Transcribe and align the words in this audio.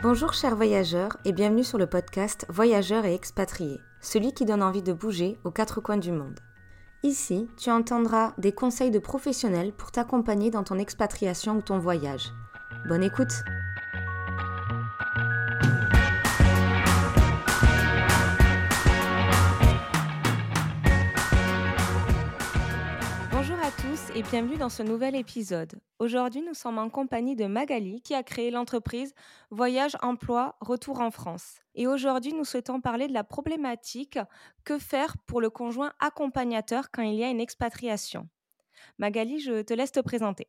Bonjour 0.00 0.32
chers 0.32 0.54
voyageurs 0.54 1.16
et 1.24 1.32
bienvenue 1.32 1.64
sur 1.64 1.76
le 1.76 1.88
podcast 1.88 2.46
Voyageurs 2.48 3.04
et 3.04 3.14
expatriés, 3.14 3.80
celui 4.00 4.32
qui 4.32 4.44
donne 4.44 4.62
envie 4.62 4.80
de 4.80 4.92
bouger 4.92 5.40
aux 5.42 5.50
quatre 5.50 5.80
coins 5.80 5.96
du 5.96 6.12
monde. 6.12 6.38
Ici, 7.02 7.48
tu 7.56 7.68
entendras 7.72 8.32
des 8.38 8.52
conseils 8.52 8.92
de 8.92 9.00
professionnels 9.00 9.72
pour 9.72 9.90
t'accompagner 9.90 10.52
dans 10.52 10.62
ton 10.62 10.78
expatriation 10.78 11.56
ou 11.56 11.62
ton 11.62 11.80
voyage. 11.80 12.32
Bonne 12.88 13.02
écoute 13.02 13.42
et 24.18 24.22
bienvenue 24.22 24.56
dans 24.56 24.68
ce 24.68 24.82
nouvel 24.82 25.14
épisode. 25.14 25.78
Aujourd'hui, 26.00 26.42
nous 26.42 26.54
sommes 26.54 26.78
en 26.78 26.90
compagnie 26.90 27.36
de 27.36 27.46
Magali 27.46 28.00
qui 28.00 28.16
a 28.16 28.24
créé 28.24 28.50
l'entreprise 28.50 29.14
Voyage 29.52 29.96
Emploi 30.02 30.56
Retour 30.60 31.00
en 31.00 31.12
France. 31.12 31.58
Et 31.76 31.86
aujourd'hui, 31.86 32.32
nous 32.32 32.44
souhaitons 32.44 32.80
parler 32.80 33.06
de 33.06 33.12
la 33.12 33.22
problématique 33.22 34.18
que 34.64 34.76
faire 34.76 35.16
pour 35.18 35.40
le 35.40 35.50
conjoint 35.50 35.92
accompagnateur 36.00 36.90
quand 36.90 37.02
il 37.02 37.14
y 37.14 37.22
a 37.22 37.30
une 37.30 37.38
expatriation. 37.38 38.28
Magali, 38.98 39.38
je 39.38 39.62
te 39.62 39.72
laisse 39.74 39.92
te 39.92 40.00
présenter. 40.00 40.48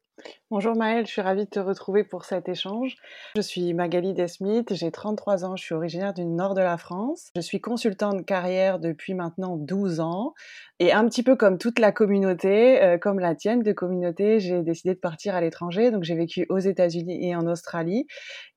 Bonjour 0.50 0.76
Maëlle, 0.76 1.06
je 1.06 1.12
suis 1.12 1.22
ravie 1.22 1.46
de 1.46 1.50
te 1.50 1.60
retrouver 1.60 2.04
pour 2.04 2.26
cet 2.26 2.50
échange. 2.50 2.96
Je 3.36 3.42
suis 3.42 3.76
Magali 3.76 4.16
Desmith, 4.16 4.74
j'ai 4.74 4.92
33 4.92 5.46
ans, 5.46 5.56
je 5.56 5.64
suis 5.64 5.76
originaire 5.76 6.16
du 6.16 6.26
nord 6.26 6.56
de 6.56 6.62
la 6.62 6.78
France. 6.78 7.30
Je 7.36 7.42
suis 7.42 7.62
consultante 7.62 8.18
de 8.18 8.22
carrière 8.24 8.80
depuis 8.80 9.14
maintenant 9.14 9.56
12 9.56 10.00
ans. 10.00 10.34
Et 10.80 10.92
un 10.92 11.08
petit 11.08 11.22
peu 11.22 11.36
comme 11.36 11.60
toute 11.60 11.78
la 11.78 11.92
communauté, 11.92 12.82
euh, 12.82 12.98
comme 12.98 13.20
la 13.20 13.36
tienne 13.36 13.62
de 13.62 13.72
communauté, 13.72 14.40
j'ai 14.40 14.64
décidé 14.64 14.96
de 14.96 15.00
partir 15.00 15.36
à 15.36 15.42
l'étranger. 15.42 15.92
Donc 15.92 16.04
j'ai 16.04 16.16
vécu 16.16 16.48
aux 16.50 16.58
États-Unis 16.58 17.30
et 17.30 17.36
en 17.36 17.46
Australie. 17.46 18.08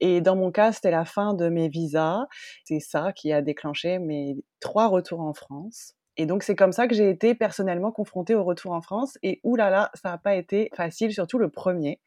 Et 0.01 0.23
dans 0.23 0.37
mon 0.37 0.51
cas, 0.51 0.73
c'était 0.73 0.90
la 0.90 1.04
fin 1.04 1.34
de 1.34 1.51
mes 1.51 1.68
visas. 1.68 2.24
C'est 2.65 2.80
ça 2.80 3.12
qui 3.12 3.30
a 3.30 3.43
déclenché 3.43 3.98
mes 3.98 4.37
trois 4.59 4.88
retours 4.88 5.20
en 5.20 5.35
France. 5.35 5.95
Et 6.16 6.27
donc 6.27 6.43
c'est 6.43 6.55
comme 6.55 6.73
ça 6.73 6.88
que 6.88 6.95
j'ai 6.95 7.09
été 7.09 7.35
personnellement 7.35 7.91
confrontée 7.91 8.35
au 8.35 8.45
retour 8.45 8.73
en 8.73 8.82
France. 8.82 9.18
Et 9.23 9.41
oulala, 9.45 9.91
ça 9.95 10.10
n'a 10.10 10.19
pas 10.19 10.35
été 10.35 10.71
facile, 10.77 11.13
surtout 11.13 11.38
le 11.38 11.49
premier, 11.49 12.01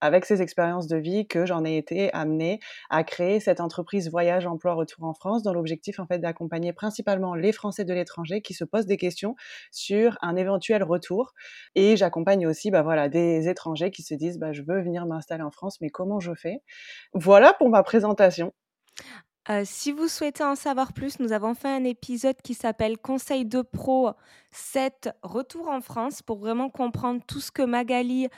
avec 0.00 0.24
ces 0.24 0.40
expériences 0.42 0.86
de 0.86 0.96
vie 0.96 1.26
que 1.26 1.44
j'en 1.44 1.64
ai 1.64 1.76
été 1.76 2.12
amenée 2.14 2.60
à 2.90 3.04
créer 3.04 3.40
cette 3.40 3.60
entreprise 3.60 4.10
Voyage 4.10 4.46
Emploi 4.46 4.74
Retour 4.74 5.04
en 5.04 5.14
France, 5.14 5.42
dans 5.42 5.52
l'objectif 5.52 6.00
en 6.00 6.06
fait 6.06 6.18
d'accompagner 6.18 6.72
principalement 6.72 7.34
les 7.34 7.52
Français 7.52 7.84
de 7.84 7.92
l'étranger 7.92 8.40
qui 8.40 8.54
se 8.54 8.64
posent 8.64 8.86
des 8.86 8.96
questions 8.96 9.36
sur 9.70 10.16
un 10.22 10.36
éventuel 10.36 10.82
retour. 10.82 11.32
Et 11.74 11.96
j'accompagne 11.96 12.46
aussi, 12.46 12.70
bah 12.70 12.82
voilà, 12.82 13.08
des 13.08 13.48
étrangers 13.48 13.90
qui 13.90 14.02
se 14.02 14.14
disent, 14.14 14.38
bah 14.38 14.52
je 14.52 14.62
veux 14.62 14.80
venir 14.80 15.06
m'installer 15.06 15.42
en 15.42 15.50
France, 15.50 15.80
mais 15.80 15.90
comment 15.90 16.20
je 16.20 16.34
fais? 16.34 16.62
Voilà 17.12 17.52
pour 17.52 17.68
ma 17.68 17.82
présentation 17.82 18.52
si 19.64 19.90
vous 19.90 20.08
souhaitez 20.08 20.44
en 20.44 20.54
savoir 20.54 20.92
plus, 20.92 21.18
nous 21.18 21.32
avons 21.32 21.54
fait 21.54 21.68
un 21.68 21.84
épisode 21.84 22.40
qui 22.42 22.54
s'appelle 22.54 22.98
Conseil 22.98 23.44
de 23.44 23.62
pro 23.62 24.12
7 24.52 25.10
Retour 25.22 25.68
en 25.68 25.80
France 25.80 26.22
pour 26.22 26.38
vraiment 26.38 26.70
comprendre 26.70 27.20
tout 27.26 27.40
ce 27.40 27.50
que 27.50 27.62
Magali 27.62 28.28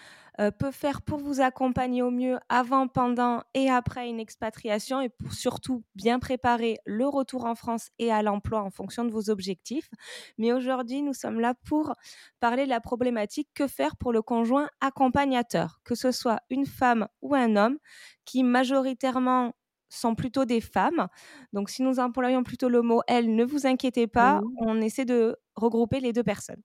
peut 0.59 0.71
faire 0.71 1.03
pour 1.03 1.19
vous 1.19 1.41
accompagner 1.41 2.03
au 2.03 2.11
mieux 2.11 2.39
avant, 2.49 2.89
pendant 2.89 3.43
et 3.53 3.71
après 3.71 4.09
une 4.09 4.19
expatriation 4.19 5.01
et 5.01 5.11
pour 5.11 5.35
surtout 5.35 5.85
bien 5.95 6.19
préparer 6.19 6.79
le 6.87 7.07
retour 7.07 7.45
en 7.45 7.55
France 7.55 7.91
et 7.99 8.11
à 8.11 8.23
l'emploi 8.23 8.63
en 8.63 8.71
fonction 8.71 9.05
de 9.05 9.13
vos 9.13 9.29
objectifs. 9.31 9.91
Mais 10.39 10.53
aujourd'hui, 10.53 11.03
nous 11.03 11.15
sommes 11.15 11.39
là 11.39 11.55
pour 11.69 11.95
parler 12.41 12.65
de 12.65 12.71
la 12.71 12.81
problématique 12.81 13.49
que 13.55 13.69
faire 13.69 13.97
pour 13.97 14.13
le 14.13 14.23
conjoint 14.23 14.69
accompagnateur, 14.81 15.81
que 15.85 15.95
ce 15.95 16.11
soit 16.13 16.41
une 16.51 16.67
femme 16.67 17.09
ou 17.21 17.35
un 17.35 17.57
homme 17.57 17.79
qui 18.25 18.43
majoritairement 18.43 19.53
sont 19.99 20.15
plutôt 20.15 20.45
des 20.45 20.61
femmes. 20.61 21.09
Donc, 21.53 21.71
si 21.71 21.83
nous 21.83 21.99
employons 22.01 22.43
plutôt 22.43 22.69
le 22.69 22.83
mot 22.83 23.03
elle, 23.07 23.35
ne 23.35 23.45
vous 23.45 23.67
inquiétez 23.67 24.07
pas, 24.07 24.41
mmh. 24.41 24.45
on 24.59 24.81
essaie 24.81 25.05
de 25.05 25.37
regrouper 25.57 26.01
les 26.01 26.13
deux 26.13 26.25
personnes. 26.25 26.63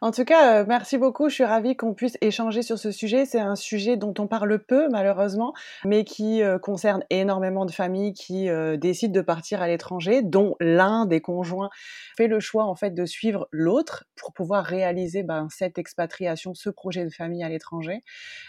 En 0.00 0.12
tout 0.12 0.24
cas, 0.24 0.60
euh, 0.60 0.64
merci 0.66 0.96
beaucoup. 0.96 1.28
Je 1.28 1.34
suis 1.34 1.44
ravie 1.44 1.76
qu'on 1.76 1.92
puisse 1.94 2.16
échanger 2.20 2.62
sur 2.62 2.78
ce 2.78 2.92
sujet. 2.92 3.24
C'est 3.24 3.40
un 3.40 3.56
sujet 3.56 3.96
dont 3.96 4.14
on 4.18 4.26
parle 4.26 4.58
peu, 4.58 4.88
malheureusement, 4.88 5.54
mais 5.84 6.04
qui 6.04 6.42
euh, 6.42 6.58
concerne 6.58 7.02
énormément 7.10 7.66
de 7.66 7.72
familles 7.72 8.12
qui 8.12 8.48
euh, 8.48 8.76
décident 8.76 9.12
de 9.12 9.20
partir 9.20 9.60
à 9.60 9.66
l'étranger, 9.66 10.22
dont 10.22 10.54
l'un 10.60 11.06
des 11.06 11.20
conjoints 11.20 11.70
fait 12.16 12.28
le 12.28 12.38
choix 12.40 12.64
en 12.64 12.76
fait 12.76 12.90
de 12.90 13.06
suivre 13.06 13.48
l'autre 13.50 14.04
pour 14.16 14.32
pouvoir 14.32 14.64
réaliser 14.64 15.22
ben, 15.22 15.48
cette 15.50 15.78
expatriation, 15.78 16.54
ce 16.54 16.70
projet 16.70 17.04
de 17.04 17.10
famille 17.10 17.42
à 17.42 17.48
l'étranger. 17.48 18.02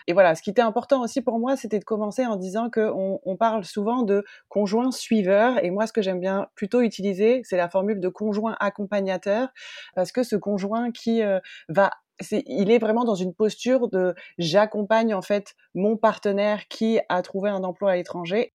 Et 0.07 0.13
voilà, 0.13 0.35
ce 0.35 0.44
qui 0.44 0.51
était 0.51 0.61
important 0.61 1.01
aussi 1.01 1.22
pour 1.22 1.39
moi, 1.39 1.55
c'était 1.55 1.79
de 1.79 1.84
commencer 1.84 2.25
en 2.25 2.35
disant 2.35 2.69
qu'on 2.69 3.19
on 3.23 3.38
parle 3.38 3.66
souvent 3.66 4.03
de 4.03 4.23
conjoint 4.50 4.91
suiveur, 4.91 5.63
et 5.63 5.72
moi, 5.72 5.88
ce 5.88 5.94
que 5.94 6.01
j'aime 6.01 6.19
bien 6.19 6.47
plutôt 6.55 6.81
utiliser, 6.81 7.41
c'est 7.44 7.57
la 7.57 7.69
formule 7.69 8.00
de 8.00 8.09
conjoint 8.09 8.55
accompagnateur, 8.59 9.50
parce 9.95 10.11
que 10.11 10.23
ce 10.23 10.35
conjoint 10.35 10.91
qui 10.91 10.98
euh, 11.07 11.39
va 11.67 11.91
il 12.31 12.69
est 12.69 12.79
vraiment 12.79 13.05
dans 13.05 13.15
une 13.15 13.33
posture 13.33 13.87
de 13.87 14.13
j'accompagne 14.37 15.13
en 15.13 15.21
fait 15.21 15.55
mon 15.73 15.95
partenaire 15.95 16.67
qui 16.67 16.99
a 17.07 17.21
trouvé 17.21 17.49
un 17.49 17.63
emploi 17.63 17.91
à 17.91 17.95
l'étranger 17.95 18.53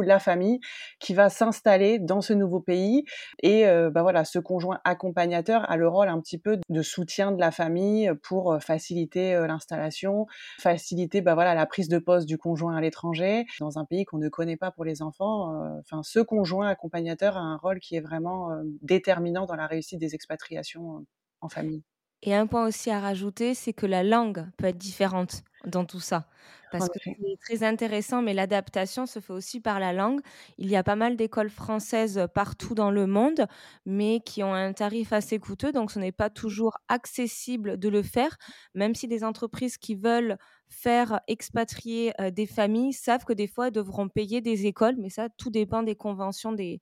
la 0.00 0.18
famille 0.18 0.60
qui 1.00 1.12
va 1.12 1.28
s'installer 1.28 1.98
dans 1.98 2.22
ce 2.22 2.32
nouveau 2.32 2.60
pays. 2.60 3.04
Et 3.42 3.66
euh, 3.66 3.90
bah 3.90 4.02
voilà 4.02 4.24
ce 4.24 4.38
conjoint 4.38 4.80
accompagnateur 4.84 5.70
a 5.70 5.76
le 5.76 5.86
rôle 5.86 6.08
un 6.08 6.20
petit 6.20 6.38
peu 6.38 6.58
de 6.70 6.82
soutien 6.82 7.32
de 7.32 7.40
la 7.40 7.50
famille 7.50 8.10
pour 8.22 8.52
euh, 8.52 8.58
faciliter 8.60 9.34
l'installation 9.46 10.26
faciliter 10.58 11.20
bah 11.20 11.34
voilà 11.34 11.54
la 11.54 11.66
prise 11.66 11.88
de 11.88 11.98
poste 11.98 12.26
du 12.26 12.38
conjoint 12.38 12.76
à 12.76 12.80
l'étranger 12.80 13.44
dans 13.60 13.78
un 13.78 13.84
pays 13.84 14.04
qu'on 14.04 14.18
ne 14.18 14.28
connaît 14.28 14.56
pas 14.56 14.70
pour 14.70 14.84
les 14.84 15.02
enfants. 15.02 15.52
Enfin 15.80 16.02
ce 16.02 16.20
conjoint 16.20 16.68
accompagnateur 16.68 17.36
a 17.36 17.40
un 17.40 17.56
rôle 17.56 17.80
qui 17.80 17.96
est 17.96 18.00
vraiment 18.00 18.50
déterminant 18.80 19.44
dans 19.44 19.56
la 19.56 19.66
réussite 19.66 19.98
des 19.98 20.14
expatriations 20.14 21.04
en 21.42 21.48
famille 21.50 21.84
et 22.22 22.34
un 22.34 22.46
point 22.46 22.66
aussi 22.68 22.90
à 22.90 23.00
rajouter, 23.00 23.52
c'est 23.54 23.72
que 23.72 23.86
la 23.86 24.04
langue 24.04 24.46
peut 24.56 24.66
être 24.66 24.78
différente 24.78 25.42
dans 25.66 25.84
tout 25.84 25.98
ça. 26.00 26.28
Parce 26.70 26.88
que 26.88 26.98
c'est 27.04 27.36
très 27.44 27.64
intéressant, 27.64 28.22
mais 28.22 28.32
l'adaptation 28.32 29.06
se 29.06 29.18
fait 29.18 29.32
aussi 29.32 29.60
par 29.60 29.80
la 29.80 29.92
langue. 29.92 30.20
Il 30.56 30.68
y 30.70 30.76
a 30.76 30.84
pas 30.84 30.96
mal 30.96 31.16
d'écoles 31.16 31.50
françaises 31.50 32.26
partout 32.32 32.74
dans 32.74 32.90
le 32.92 33.06
monde, 33.06 33.46
mais 33.86 34.20
qui 34.24 34.42
ont 34.42 34.54
un 34.54 34.72
tarif 34.72 35.12
assez 35.12 35.38
coûteux, 35.38 35.72
donc 35.72 35.90
ce 35.90 35.98
n'est 35.98 36.12
pas 36.12 36.30
toujours 36.30 36.78
accessible 36.88 37.76
de 37.78 37.88
le 37.88 38.02
faire, 38.02 38.36
même 38.74 38.94
si 38.94 39.08
des 39.08 39.24
entreprises 39.24 39.76
qui 39.76 39.96
veulent 39.96 40.38
faire 40.70 41.20
expatrier 41.28 42.12
des 42.32 42.46
familles 42.46 42.92
savent 42.94 43.24
que 43.24 43.32
des 43.34 43.48
fois, 43.48 43.66
elles 43.66 43.72
devront 43.72 44.08
payer 44.08 44.40
des 44.40 44.66
écoles, 44.66 44.96
mais 44.98 45.10
ça, 45.10 45.28
tout 45.28 45.50
dépend 45.50 45.82
des 45.82 45.96
conventions 45.96 46.52
des, 46.52 46.80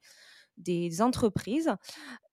des 0.56 1.03
entreprises. 1.03 1.71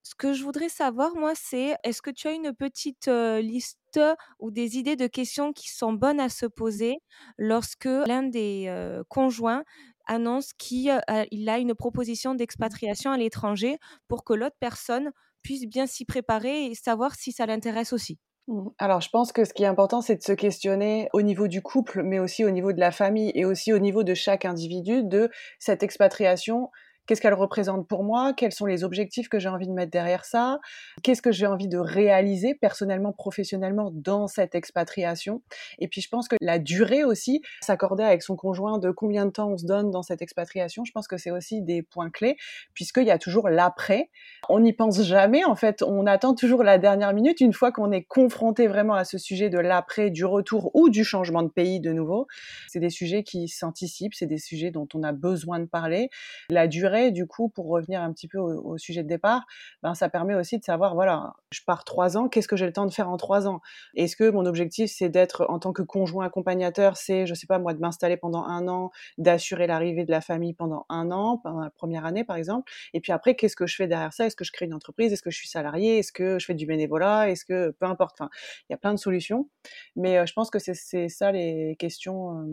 Ce 0.08 0.16
que 0.16 0.32
je 0.32 0.42
voudrais 0.42 0.70
savoir, 0.70 1.18
moi, 1.18 1.34
c'est 1.36 1.76
est-ce 1.84 2.02
que 2.02 2.10
tu 2.10 2.30
as 2.30 2.32
une 2.32 2.54
petite 2.54 3.08
liste 3.10 4.00
ou 4.40 4.52
des 4.52 4.78
idées 4.78 4.96
de 4.96 5.06
questions 5.06 5.52
qui 5.52 5.70
sont 5.70 5.92
bonnes 5.92 6.22
à 6.22 6.30
se 6.30 6.46
poser 6.46 7.00
lorsque 7.38 7.84
l'un 7.84 8.24
des 8.24 8.72
conjoints 9.10 9.66
annonce 10.06 10.54
qu'il 10.54 10.90
a 10.90 11.58
une 11.58 11.76
proposition 11.76 12.36
d'expatriation 12.36 13.12
à 13.12 13.18
l'étranger 13.18 13.80
pour 14.08 14.24
que 14.24 14.32
l'autre 14.34 14.56
personne 14.62 15.12
puisse 15.42 15.66
bien 15.66 15.88
s'y 15.88 16.06
préparer 16.06 16.68
et 16.68 16.74
savoir 16.74 17.16
si 17.16 17.34
ça 17.34 17.46
l'intéresse 17.46 17.92
aussi? 17.92 18.18
Mmh. 18.48 18.70
alors, 18.80 19.02
je 19.02 19.10
pense 19.10 19.34
que 19.34 19.44
ce 19.44 19.54
qui 19.54 19.64
est 19.64 19.68
important, 19.68 20.00
c'est 20.00 20.16
de 20.16 20.24
se 20.24 20.32
questionner 20.32 21.10
au 21.12 21.22
niveau 21.22 21.50
du 21.50 21.62
couple, 21.62 22.02
mais 22.04 22.20
aussi 22.20 22.46
au 22.46 22.50
niveau 22.50 22.72
de 22.72 22.80
la 22.80 22.92
famille 22.92 23.32
et 23.36 23.44
aussi 23.44 23.74
au 23.74 23.80
niveau 23.80 24.04
de 24.04 24.14
chaque 24.14 24.46
individu 24.46 25.04
de 25.04 25.30
cette 25.60 25.84
expatriation 25.84 26.70
qu'est-ce 27.08 27.22
qu'elle 27.22 27.34
représente 27.34 27.88
pour 27.88 28.04
moi, 28.04 28.34
quels 28.34 28.52
sont 28.52 28.66
les 28.66 28.84
objectifs 28.84 29.30
que 29.30 29.40
j'ai 29.40 29.50
envie 29.50 29.68
de 29.68 29.74
mettre 29.74 29.92
derrière 29.92 30.26
ça, 30.26 30.60
qu'est-ce 31.04 31.22
que 31.22 31.32
j'ai 31.32 31.48
envie 31.48 31.68
de 31.68 31.78
réaliser 31.78 32.54
personnellement, 32.54 33.14
professionnellement 33.14 33.92
dans 33.94 34.28
cette 34.28 34.54
expatriation. 34.54 35.42
Et 35.80 35.88
puis 35.88 36.02
je 36.02 36.10
pense 36.10 36.28
que 36.28 36.36
la 36.42 36.60
durée 36.60 37.04
aussi, 37.04 37.42
s'accorder 37.62 38.04
avec 38.04 38.22
son 38.22 38.36
conjoint 38.36 38.78
de 38.78 38.92
combien 38.92 39.26
de 39.26 39.32
temps 39.32 39.50
on 39.50 39.58
se 39.58 39.66
donne 39.66 39.90
dans 39.90 40.04
cette 40.04 40.22
expatriation, 40.22 40.84
je 40.86 40.92
pense 40.92 41.08
que 41.08 41.18
c'est 41.18 41.32
aussi 41.32 41.62
des 41.62 41.82
points 41.82 42.10
clés, 42.10 42.36
puisqu'il 42.74 43.06
y 43.06 43.12
a 43.12 43.18
toujours 43.18 43.50
l'après. 43.50 44.10
On 44.50 44.60
n'y 44.60 44.74
pense 44.74 45.02
jamais, 45.02 45.46
en 45.46 45.56
fait, 45.56 45.82
on 45.82 46.06
attend 46.06 46.36
toujours 46.36 46.64
la 46.64 46.78
dernière 46.78 47.14
minute, 47.14 47.40
une 47.40 47.54
fois 47.54 47.72
qu'on 47.72 47.92
est 47.92 48.04
confronté 48.04 48.68
vraiment 48.68 48.94
à 48.94 49.06
ce 49.06 49.18
sujet 49.18 49.50
de 49.50 49.60
l'après, 49.60 50.10
du 50.10 50.26
retour 50.26 50.72
ou 50.76 50.90
du 50.90 51.04
changement 51.04 51.44
de 51.44 51.50
pays 51.50 51.80
de 51.80 51.94
nouveau. 51.94 52.28
C'est 52.68 52.80
des 52.80 52.90
sujets 52.90 53.24
qui 53.24 53.48
s'anticipent, 53.48 54.14
c'est 54.14 54.26
des 54.26 54.38
sujets 54.38 54.72
dont 54.72 54.88
on 54.94 55.04
a 55.04 55.14
besoin 55.14 55.60
de 55.60 55.66
parler. 55.66 56.10
La 56.50 56.68
durée 56.68 56.97
du 57.12 57.28
coup, 57.28 57.50
pour 57.50 57.68
revenir 57.68 58.02
un 58.02 58.12
petit 58.12 58.28
peu 58.28 58.38
au, 58.38 58.78
sujet 58.78 59.04
de 59.04 59.08
départ, 59.08 59.46
ben, 59.84 59.94
ça 59.96 60.10
permet 60.10 60.36
aussi 60.36 60.58
de 60.60 60.64
savoir, 60.64 60.94
voilà, 60.96 61.34
je 61.52 61.62
pars 61.66 61.84
trois 61.84 62.18
ans, 62.18 62.30
qu'est-ce 62.30 62.48
que 62.48 62.56
j'ai 62.56 62.66
le 62.66 62.74
temps 62.74 62.86
de 62.86 62.94
faire 62.94 63.10
en 63.10 63.18
trois 63.18 63.48
ans? 63.48 63.62
Est-ce 63.96 64.16
que 64.16 64.30
mon 64.30 64.46
objectif, 64.46 64.92
c'est 64.92 65.10
d'être 65.10 65.46
en 65.50 65.60
tant 65.60 65.74
que 65.74 65.82
conjoint 65.82 66.26
accompagnateur, 66.26 66.98
c'est, 66.98 67.26
je 67.26 67.34
sais 67.34 67.48
pas 67.48 67.60
moi, 67.60 67.74
de 67.74 67.80
m'installer 67.80 68.18
pendant 68.18 68.44
un 68.44 68.68
an, 68.68 68.92
d'assurer 69.18 69.68
l'arrivée 69.68 70.06
de 70.06 70.12
la 70.12 70.22
famille 70.22 70.54
pendant 70.54 70.86
un 70.90 71.12
an, 71.12 71.38
pendant 71.38 71.62
la 71.62 71.70
première 71.70 72.06
année 72.06 72.24
par 72.24 72.36
exemple, 72.36 72.72
et 72.94 73.02
puis 73.02 73.12
après, 73.12 73.36
qu'est-ce 73.36 73.56
que 73.56 73.68
je 73.68 73.76
fais 73.76 73.88
derrière 73.88 74.14
ça? 74.14 74.26
Est-ce 74.26 74.36
que 74.36 74.46
je 74.46 74.52
crée 74.52 74.66
une 74.66 74.74
entreprise? 74.74 75.14
Est-ce 75.14 75.24
que 75.24 75.32
je 75.32 75.38
suis 75.38 75.50
salarié? 75.50 76.00
Est-ce 76.00 76.12
que 76.12 76.40
je 76.40 76.46
fais 76.46 76.56
du 76.56 76.66
bénévolat? 76.66 77.30
Est-ce 77.30 77.46
que, 77.46 77.72
peu 77.72 77.86
importe, 77.86 78.20
enfin, 78.20 78.30
il 78.70 78.74
y 78.74 78.76
a 78.76 78.78
plein 78.78 78.94
de 78.94 79.00
solutions, 79.00 79.50
mais 79.96 80.26
je 80.28 80.34
pense 80.34 80.50
que 80.50 80.60
c'est 80.60 81.10
ça 81.10 81.32
les 81.32 81.76
questions 81.80 82.48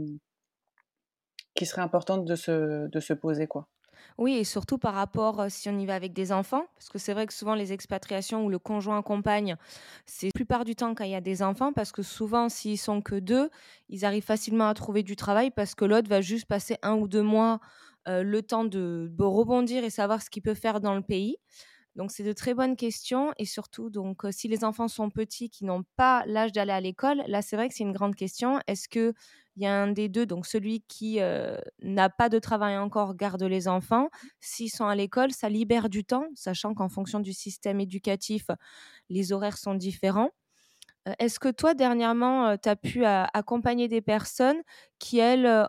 qui 1.55 1.67
serait 1.67 1.83
importante 1.83 2.25
de 2.25 2.37
se 2.37 2.89
de 2.89 3.01
se 3.01 3.13
poser, 3.13 3.47
quoi. 3.47 3.69
Oui 4.19 4.35
et 4.37 4.45
surtout 4.45 4.79
par 4.79 4.95
rapport, 4.95 5.47
si 5.49 5.69
on 5.69 5.77
y 5.79 5.87
va 5.87 5.97
avec 5.97 6.13
des 6.13 6.31
enfants, 6.31 6.67
parce 6.77 6.89
que 6.89 6.99
c'est 6.99 7.13
vrai 7.15 7.27
que 7.27 7.33
souvent 7.33 7.57
les 7.57 7.73
expatriations 7.73 8.45
où 8.45 8.49
le 8.49 8.61
conjoint 8.61 8.99
accompagne, 8.99 9.57
c'est 10.07 10.27
la 10.27 10.31
plupart 10.33 10.65
du 10.65 10.77
temps 10.77 10.95
quand 10.95 11.03
il 11.05 11.11
y 11.11 11.17
a 11.17 11.21
des 11.21 11.43
enfants 11.43 11.73
parce 11.73 11.91
que 11.91 12.03
souvent 12.03 12.49
s'ils 12.49 12.79
sont 12.79 13.03
que 13.03 13.17
2, 13.17 13.51
ils 13.89 14.05
arrivent 14.05 14.23
facilement 14.25 14.69
à 14.69 14.75
trouver 14.75 15.03
du 15.03 15.17
travail 15.17 15.51
parce 15.51 15.75
que 15.75 15.85
l'autre 15.85 16.09
va 16.09 16.21
juste 16.21 16.47
passer 16.47 16.77
un 16.83 16.95
ou 16.95 17.09
2 17.09 17.23
mois, 17.23 17.59
heu, 18.09 18.23
le 18.23 18.41
temps 18.43 18.65
de 18.65 19.11
rebondir 19.19 19.83
et 19.83 19.91
savoir 19.91 20.23
ce 20.23 20.31
qu'il 20.31 20.43
peut 20.43 20.55
faire 20.55 20.81
dans 20.81 20.95
le 20.95 21.03
pays. 21.03 21.37
Donc 21.97 22.13
c'est 22.13 22.25
de 22.25 22.35
très 22.35 22.55
bonnes 22.55 22.77
questions 22.77 23.33
et 23.39 23.47
surtout 23.47 23.91
donc, 23.91 24.25
heu, 24.27 24.33
si 24.33 24.49
les 24.49 24.65
enfants 24.65 24.89
sont 24.89 25.11
petits, 25.11 25.51
qui 25.51 25.65
n'ont 25.65 25.85
pas 25.97 26.25
l'âge 26.27 26.53
d'aller 26.53 26.73
à 26.73 26.81
l'école, 26.83 27.23
là 27.29 27.43
c'est 27.43 27.57
vrai 27.57 27.69
que 27.69 27.75
c'est 27.75 27.85
une 27.85 27.93
grande 27.93 28.17
question. 28.17 28.61
Est-ce 28.69 28.89
qu'il 29.55 29.63
y 29.65 29.67
a 29.67 29.83
un 29.83 29.89
des 29.93 30.09
2, 30.11 30.27
donc 30.27 30.47
celui 30.47 30.83
qui, 30.83 31.21
n'a 31.83 32.11
pas 32.11 32.29
de 32.29 32.39
travail 32.39 32.77
encore 32.79 33.15
garde 33.17 33.43
les 33.45 33.69
enfants? 33.69 34.11
S'ils 34.41 34.71
sont 34.71 34.87
à 34.87 34.95
l'école, 34.97 35.33
ça 35.33 35.49
libère 35.49 35.89
du 35.89 36.05
temps, 36.05 36.27
sachant 36.35 36.75
qu'en 36.75 36.89
fonction 36.89 37.21
du 37.21 37.33
système 37.33 37.81
éducatif, 37.81 38.47
les 39.11 39.33
horaires 39.33 39.59
sont 39.59 39.75
différents. 39.75 40.31
Est-ce 41.19 41.41
que 41.41 41.51
toi 41.51 41.75
dernièrement, 41.75 42.51
heu, 42.53 42.59
tu 42.63 42.69
as 42.69 42.77
pu 42.77 43.05
accompagner 43.07 43.89
des 43.89 44.03
personnes 44.03 44.63
qui 45.01 45.19
elles, 45.19 45.67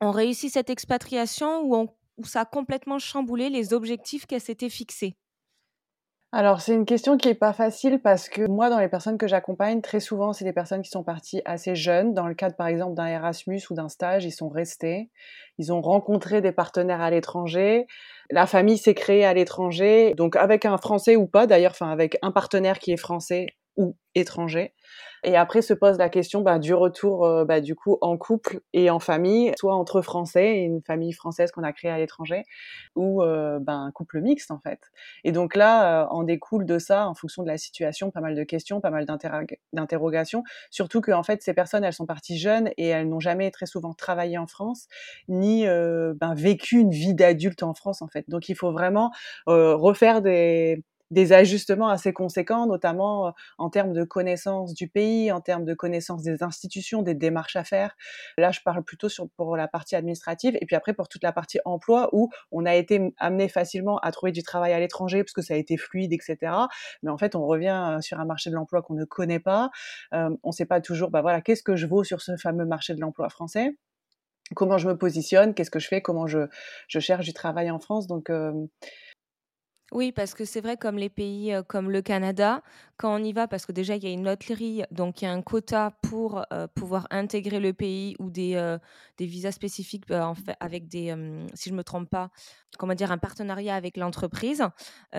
ont 0.00 0.12
réussi 0.12 0.50
cette 0.50 0.70
expatriation 0.70 1.62
ou 1.62 1.74
ont 1.76 1.88
ça 2.24 2.42
a 2.42 2.44
complètement 2.44 3.00
chamboulé 3.00 3.50
les 3.50 3.74
objectifs 3.74 4.26
qu'elles 4.26 4.40
s'étaient 4.40 4.70
fixés? 4.70 5.16
Alors 6.36 6.60
c'est 6.60 6.74
une 6.74 6.84
question 6.84 7.16
qui 7.16 7.28
est 7.28 7.34
pas 7.34 7.52
facile 7.52 8.00
parce 8.02 8.28
que 8.28 8.44
moi, 8.48 8.68
dans 8.68 8.80
les 8.80 8.88
personnes 8.88 9.18
que 9.18 9.28
j'accompagne, 9.28 9.80
très 9.80 10.00
souvent, 10.00 10.32
c'est 10.32 10.44
des 10.44 10.52
personnes 10.52 10.82
qui 10.82 10.90
sont 10.90 11.04
parties 11.04 11.40
assez 11.44 11.76
jeunes. 11.76 12.12
Dans 12.12 12.26
le 12.26 12.34
cadre, 12.34 12.56
par 12.56 12.66
exemple, 12.66 12.96
d'un 12.96 13.06
Erasmus 13.06 13.60
ou 13.70 13.74
d'un 13.74 13.88
stage, 13.88 14.24
ils 14.24 14.32
sont 14.32 14.48
restés. 14.48 15.10
Ils 15.58 15.72
ont 15.72 15.80
rencontré 15.80 16.40
des 16.40 16.50
partenaires 16.50 17.02
à 17.02 17.10
l'étranger. 17.10 17.86
La 18.30 18.46
famille 18.46 18.78
s'est 18.78 18.94
créée 18.94 19.24
à 19.24 19.32
l'étranger, 19.32 20.14
donc 20.16 20.34
avec 20.34 20.64
un 20.64 20.76
Français 20.76 21.14
ou 21.14 21.28
pas 21.28 21.46
d'ailleurs, 21.46 21.70
enfin 21.70 21.92
avec 21.92 22.18
un 22.20 22.32
partenaire 22.32 22.80
qui 22.80 22.90
est 22.90 22.96
français 22.96 23.46
ou 23.76 23.96
étranger. 24.14 24.72
Et 25.24 25.36
après 25.36 25.62
se 25.62 25.72
pose 25.72 25.96
la 25.96 26.10
question 26.10 26.42
bah, 26.42 26.58
du 26.58 26.74
retour 26.74 27.24
euh, 27.24 27.44
bah, 27.44 27.60
du 27.60 27.74
coup 27.74 27.96
en 28.02 28.16
couple 28.18 28.60
et 28.74 28.90
en 28.90 29.00
famille, 29.00 29.52
soit 29.58 29.74
entre 29.74 30.02
Français 30.02 30.58
et 30.58 30.60
une 30.64 30.82
famille 30.82 31.12
française 31.12 31.50
qu'on 31.50 31.62
a 31.62 31.72
créée 31.72 31.90
à 31.90 31.98
l'étranger, 31.98 32.42
ou 32.94 33.22
euh, 33.22 33.58
bah, 33.58 33.72
un 33.72 33.90
couple 33.90 34.20
mixte 34.20 34.50
en 34.50 34.58
fait. 34.58 34.80
Et 35.24 35.32
donc 35.32 35.56
là, 35.56 36.02
euh, 36.02 36.06
en 36.10 36.24
découle 36.24 36.66
de 36.66 36.78
ça, 36.78 37.08
en 37.08 37.14
fonction 37.14 37.42
de 37.42 37.48
la 37.48 37.56
situation, 37.56 38.10
pas 38.10 38.20
mal 38.20 38.34
de 38.34 38.44
questions, 38.44 38.80
pas 38.80 38.90
mal 38.90 39.06
d'interrogations. 39.72 40.44
Surtout 40.70 41.00
que 41.00 41.10
en 41.10 41.22
fait, 41.22 41.42
ces 41.42 41.54
personnes, 41.54 41.84
elles 41.84 41.94
sont 41.94 42.06
parties 42.06 42.38
jeunes 42.38 42.70
et 42.76 42.88
elles 42.88 43.08
n'ont 43.08 43.20
jamais 43.20 43.50
très 43.50 43.66
souvent 43.66 43.94
travaillé 43.94 44.36
en 44.36 44.46
France, 44.46 44.88
ni 45.28 45.64
ben, 45.64 46.34
vécu 46.34 46.78
une 46.78 46.90
vie 46.90 47.14
d'adulte 47.14 47.62
en 47.62 47.74
France 47.74 48.02
en 48.02 48.08
fait. 48.08 48.28
Donc 48.28 48.48
il 48.48 48.54
faut 48.54 48.72
vraiment 48.72 49.10
refaire 49.46 50.20
des 50.20 50.82
des 51.14 51.32
ajustements 51.32 51.88
assez 51.88 52.12
conséquents, 52.12 52.66
notamment 52.66 53.28
euh, 53.28 53.30
en 53.58 53.70
termes 53.70 53.92
de 53.92 54.04
connaissance 54.04 54.74
du 54.74 54.88
pays, 54.88 55.32
en 55.32 55.40
termes 55.40 55.64
de 55.64 55.72
connaissance 55.72 56.22
des 56.22 56.42
institutions, 56.42 57.02
des 57.02 57.14
démarches 57.14 57.56
à 57.56 57.64
faire. 57.64 57.96
Là, 58.36 58.50
je 58.50 58.60
parle 58.60 58.84
plutôt 58.84 59.08
sur, 59.08 59.28
pour 59.36 59.56
la 59.56 59.68
partie 59.68 59.96
administrative 59.96 60.58
et 60.60 60.66
puis 60.66 60.76
après 60.76 60.92
pour 60.92 61.08
toute 61.08 61.22
la 61.22 61.32
partie 61.32 61.58
emploi 61.64 62.10
où 62.12 62.30
on 62.52 62.66
a 62.66 62.74
été 62.74 63.14
amené 63.18 63.48
facilement 63.48 63.98
à 63.98 64.12
trouver 64.12 64.32
du 64.32 64.42
travail 64.42 64.72
à 64.72 64.80
l'étranger 64.80 65.22
parce 65.24 65.32
que 65.32 65.42
ça 65.42 65.54
a 65.54 65.56
été 65.56 65.76
fluide, 65.76 66.12
etc. 66.12 66.52
Mais 67.02 67.10
en 67.10 67.18
fait, 67.18 67.34
on 67.34 67.46
revient 67.46 67.96
euh, 67.96 68.00
sur 68.00 68.20
un 68.20 68.24
marché 68.24 68.50
de 68.50 68.54
l'emploi 68.54 68.82
qu'on 68.82 68.94
ne 68.94 69.04
connaît 69.04 69.40
pas. 69.40 69.70
Euh, 70.12 70.30
on 70.42 70.48
ne 70.48 70.52
sait 70.52 70.66
pas 70.66 70.80
toujours, 70.80 71.10
bah 71.10 71.22
voilà, 71.22 71.40
qu'est-ce 71.40 71.62
que 71.62 71.76
je 71.76 71.86
vaux 71.86 72.04
sur 72.04 72.20
ce 72.20 72.36
fameux 72.36 72.66
marché 72.66 72.94
de 72.94 73.00
l'emploi 73.00 73.28
français? 73.28 73.76
Comment 74.54 74.76
je 74.76 74.88
me 74.88 74.96
positionne, 74.96 75.54
qu'est-ce 75.54 75.70
que 75.70 75.78
je 75.78 75.88
fais, 75.88 76.02
comment 76.02 76.26
je, 76.26 76.40
je 76.88 77.00
cherche 77.00 77.24
du 77.24 77.32
travail 77.32 77.70
en 77.70 77.78
France? 77.80 78.06
Donc, 78.06 78.28
euh, 78.28 78.52
oui, 79.94 80.12
parce 80.12 80.34
que 80.34 80.44
c'est 80.44 80.60
vrai 80.60 80.76
comme 80.76 80.96
les 80.98 81.08
pays, 81.08 81.52
heu, 81.54 81.62
comme 81.62 81.90
le 81.90 82.02
Canada, 82.02 82.62
quand 82.96 83.14
on 83.14 83.22
y 83.24 83.32
va 83.32 83.46
parce 83.48 83.64
que 83.64 83.72
déjà 83.72 83.94
il 83.96 84.02
y 84.04 84.08
a 84.08 84.10
une 84.10 84.24
loterie, 84.24 84.82
donc 84.90 85.22
il 85.22 85.24
y 85.24 85.28
a 85.28 85.32
un 85.32 85.40
quota 85.40 85.92
pour, 86.02 86.40
heu, 86.52 86.66
pouvoir 86.74 87.06
intégrer 87.10 87.60
le 87.60 87.72
pays 87.72 88.16
ou 88.18 88.28
des, 88.28 88.76
des 89.18 89.26
visas 89.26 89.52
spécifiques, 89.52 90.04
fait 90.08 90.56
avec 90.60 90.88
des, 90.88 91.14
si 91.54 91.70
je 91.70 91.74
me 91.74 91.84
trompe 91.84 92.10
pas, 92.10 92.30
comment 92.78 92.94
dire? 92.94 93.12
Un 93.12 93.18
partenariat 93.18 93.76
avec 93.76 93.96
l'entreprise. 93.96 94.64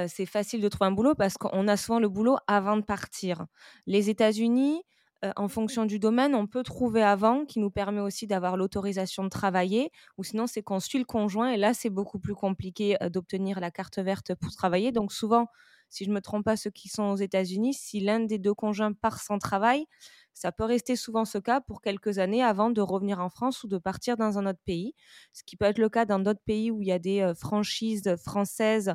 C'est 0.07 0.25
facile 0.25 0.61
de 0.61 0.67
trouver 0.69 0.87
un 0.87 0.91
boulot 0.91 1.15
parce 1.15 1.35
qu'on 1.37 1.67
a 1.67 1.77
souvent 1.77 1.99
le 1.99 2.09
boulot 2.09 2.37
avant 2.47 2.77
de 2.77 2.81
partir. 2.83 3.45
Les 3.87 4.09
États-Unis, 4.09 4.83
heu, 5.23 5.31
en 5.35 5.47
fonction 5.47 5.85
du 5.85 5.99
domaine, 5.99 6.35
on 6.35 6.47
peut 6.47 6.63
trouver 6.63 7.03
avant, 7.03 7.45
qui 7.45 7.59
nous 7.59 7.71
permet 7.71 8.01
aussi 8.01 8.27
d'avoir 8.27 8.57
l'autorisation 8.57 9.23
de 9.23 9.29
travailler 9.29 9.91
ou 10.17 10.23
sinon 10.23 10.47
c'est 10.47 10.63
qu'on 10.63 10.79
suit 10.79 10.99
le 10.99 11.05
conjoint 11.05 11.51
et 11.51 11.57
là, 11.57 11.73
c'est 11.73 11.89
beaucoup 11.89 12.19
plus 12.19 12.35
compliqué, 12.35 12.97
heu, 13.03 13.09
d'obtenir 13.09 13.59
la 13.59 13.71
carte 13.71 13.99
verte 13.99 14.35
pour 14.35 14.51
travailler. 14.51 14.91
Donc 14.91 15.11
souvent, 15.11 15.47
si 15.89 16.05
je 16.05 16.11
me 16.11 16.19
trompe 16.21 16.45
pas, 16.45 16.57
ceux 16.57 16.71
qui 16.71 16.89
sont 16.89 17.03
aux 17.03 17.15
États-Unis, 17.17 17.73
si 17.73 17.99
l'un 17.99 18.19
des 18.21 18.39
2 18.39 18.53
conjoints 18.53 18.93
part 18.93 19.19
sans 19.21 19.37
travail, 19.39 19.85
ça 20.33 20.51
peut 20.51 20.65
rester 20.65 20.95
souvent 20.95 21.23
ce 21.25 21.37
cas 21.37 21.61
pour 21.61 21.81
quelques 21.81 22.19
années 22.19 22.43
avant 22.43 22.69
de 22.69 22.81
revenir 22.81 23.19
en 23.21 23.29
France 23.29 23.63
ou 23.63 23.67
de 23.67 23.77
partir 23.77 24.17
dans 24.17 24.37
un 24.37 24.45
autre 24.47 24.59
pays. 24.65 24.93
Ce 25.33 25.43
qui 25.43 25.55
peut 25.57 25.65
être 25.65 25.77
le 25.79 25.89
cas 25.89 26.05
dans 26.05 26.19
d'autres 26.19 26.43
pays 26.45 26.71
où 26.71 26.81
il 26.81 26.87
y 26.87 26.91
a 26.91 26.99
des, 26.99 27.21
heu, 27.21 27.33
franchises 27.33 28.15
françaises 28.17 28.93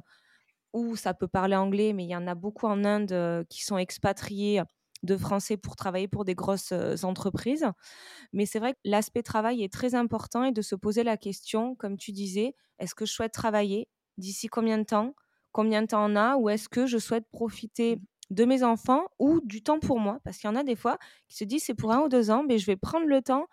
où 0.72 0.96
ça 0.96 1.14
peut 1.14 1.28
parler 1.28 1.56
anglais, 1.56 1.92
mais 1.92 2.04
il 2.04 2.10
y 2.10 2.16
en 2.16 2.26
a 2.26 2.34
beaucoup 2.34 2.66
en 2.66 2.84
Inde, 2.84 3.44
qui 3.48 3.64
sont 3.64 3.78
expatriés 3.78 4.62
de 5.02 5.16
Français 5.16 5.56
pour 5.56 5.76
travailler 5.76 6.08
pour 6.08 6.24
des 6.24 6.34
grosses, 6.34 6.72
heu, 6.72 6.94
entreprises. 7.04 7.66
Mais 8.32 8.46
c'est 8.46 8.58
vrai 8.58 8.74
que 8.74 8.78
l'aspect 8.84 9.22
travail 9.22 9.62
est 9.62 9.72
très 9.72 9.94
important 9.94 10.44
et 10.44 10.52
de 10.52 10.62
se 10.62 10.74
poser 10.74 11.02
la 11.04 11.16
question, 11.16 11.74
comme 11.76 11.96
tu 11.96 12.12
disais: 12.12 12.54
«Est-ce 12.78 12.94
que 12.94 13.06
je 13.06 13.12
souhaite 13.12 13.32
travailler? 13.32 13.88
D'ici 14.18 14.48
combien 14.48 14.78
de 14.78 14.84
temps? 14.84 15.14
Combien 15.52 15.82
de 15.82 15.86
temps 15.88 16.04
on 16.10 16.16
a? 16.16 16.36
Ou 16.36 16.48
est-ce 16.50 16.68
que 16.68 16.86
je 16.86 16.98
souhaite 16.98 17.26
profiter 17.30 18.00
de 18.30 18.44
mes 18.44 18.62
enfants 18.62 19.06
ou 19.18 19.40
du 19.44 19.62
temps 19.62 19.80
pour 19.80 20.00
moi?» 20.00 20.20
parce 20.24 20.38
qu'il 20.38 20.48
y 20.50 20.52
en 20.52 20.56
a 20.56 20.64
des 20.64 20.76
fois 20.76 20.98
qui 21.28 21.36
se 21.38 21.44
disent: 21.44 21.64
«C'est 21.64 21.74
pour 21.74 21.92
un 21.92 22.00
ou 22.02 22.08
2 22.08 22.30
ans, 22.30 22.44
mais 22.48 22.58
je 22.58 22.66
vais 22.66 22.76
prendre 22.76 23.06
le 23.06 23.22
temps 23.22 23.46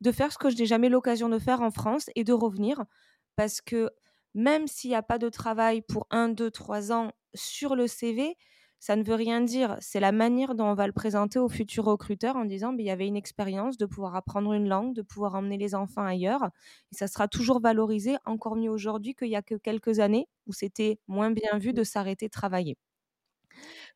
de 0.00 0.12
faire 0.12 0.32
ce 0.32 0.38
que 0.38 0.50
je 0.50 0.56
n'ai 0.58 0.66
jamais 0.66 0.88
l'occasion 0.88 1.28
de 1.28 1.38
faire 1.38 1.62
en 1.62 1.70
France 1.70 2.10
et 2.16 2.24
de 2.24 2.32
revenir». 2.32 2.84
Parce 3.36 3.60
que 3.60 3.90
même 4.34 4.66
s'il 4.68 4.90
y 4.90 4.94
a 4.94 5.02
pas 5.02 5.18
de 5.18 5.28
travail 5.28 5.82
pour 5.82 6.06
1-2-3 6.10 6.92
ans 6.92 7.12
sur 7.34 7.76
le 7.76 7.86
CV, 7.86 8.36
ça 8.80 8.96
ne 8.96 9.02
veut 9.02 9.14
rien 9.14 9.40
dire. 9.40 9.76
C'est 9.80 10.00
la 10.00 10.12
manière 10.12 10.54
dont 10.54 10.66
on 10.66 10.74
va 10.74 10.86
le 10.86 10.92
présenter 10.92 11.38
aux 11.38 11.48
futurs 11.48 11.84
recruteurs 11.84 12.36
en 12.36 12.44
disant: 12.44 12.72
«Beh, 12.72 12.82
il 12.84 12.86
y 12.86 12.90
avait 12.90 13.06
une 13.06 13.16
expérience 13.16 13.76
de 13.78 13.86
pouvoir 13.86 14.14
apprendre 14.16 14.52
une 14.52 14.68
langue, 14.68 14.94
de 14.94 15.02
pouvoir 15.02 15.34
emmener 15.34 15.58
les 15.58 15.74
enfants 15.74 16.04
ailleurs» 16.04 16.44
et 16.92 16.96
ça 16.96 17.06
sera 17.08 17.28
toujours 17.28 17.60
valorisé, 17.60 18.16
encore 18.26 18.56
mieux 18.56 18.70
aujourd'hui 18.70 19.14
qu'il 19.14 19.28
y 19.28 19.36
a 19.36 19.42
que 19.42 19.54
quelques 19.56 19.98
années 20.00 20.28
où 20.46 20.52
c'était 20.52 20.98
moins 21.08 21.30
bien 21.30 21.58
vu 21.58 21.72
de 21.72 21.84
s'arrêter 21.84 22.26
de 22.26 22.30
travailler. 22.30 22.76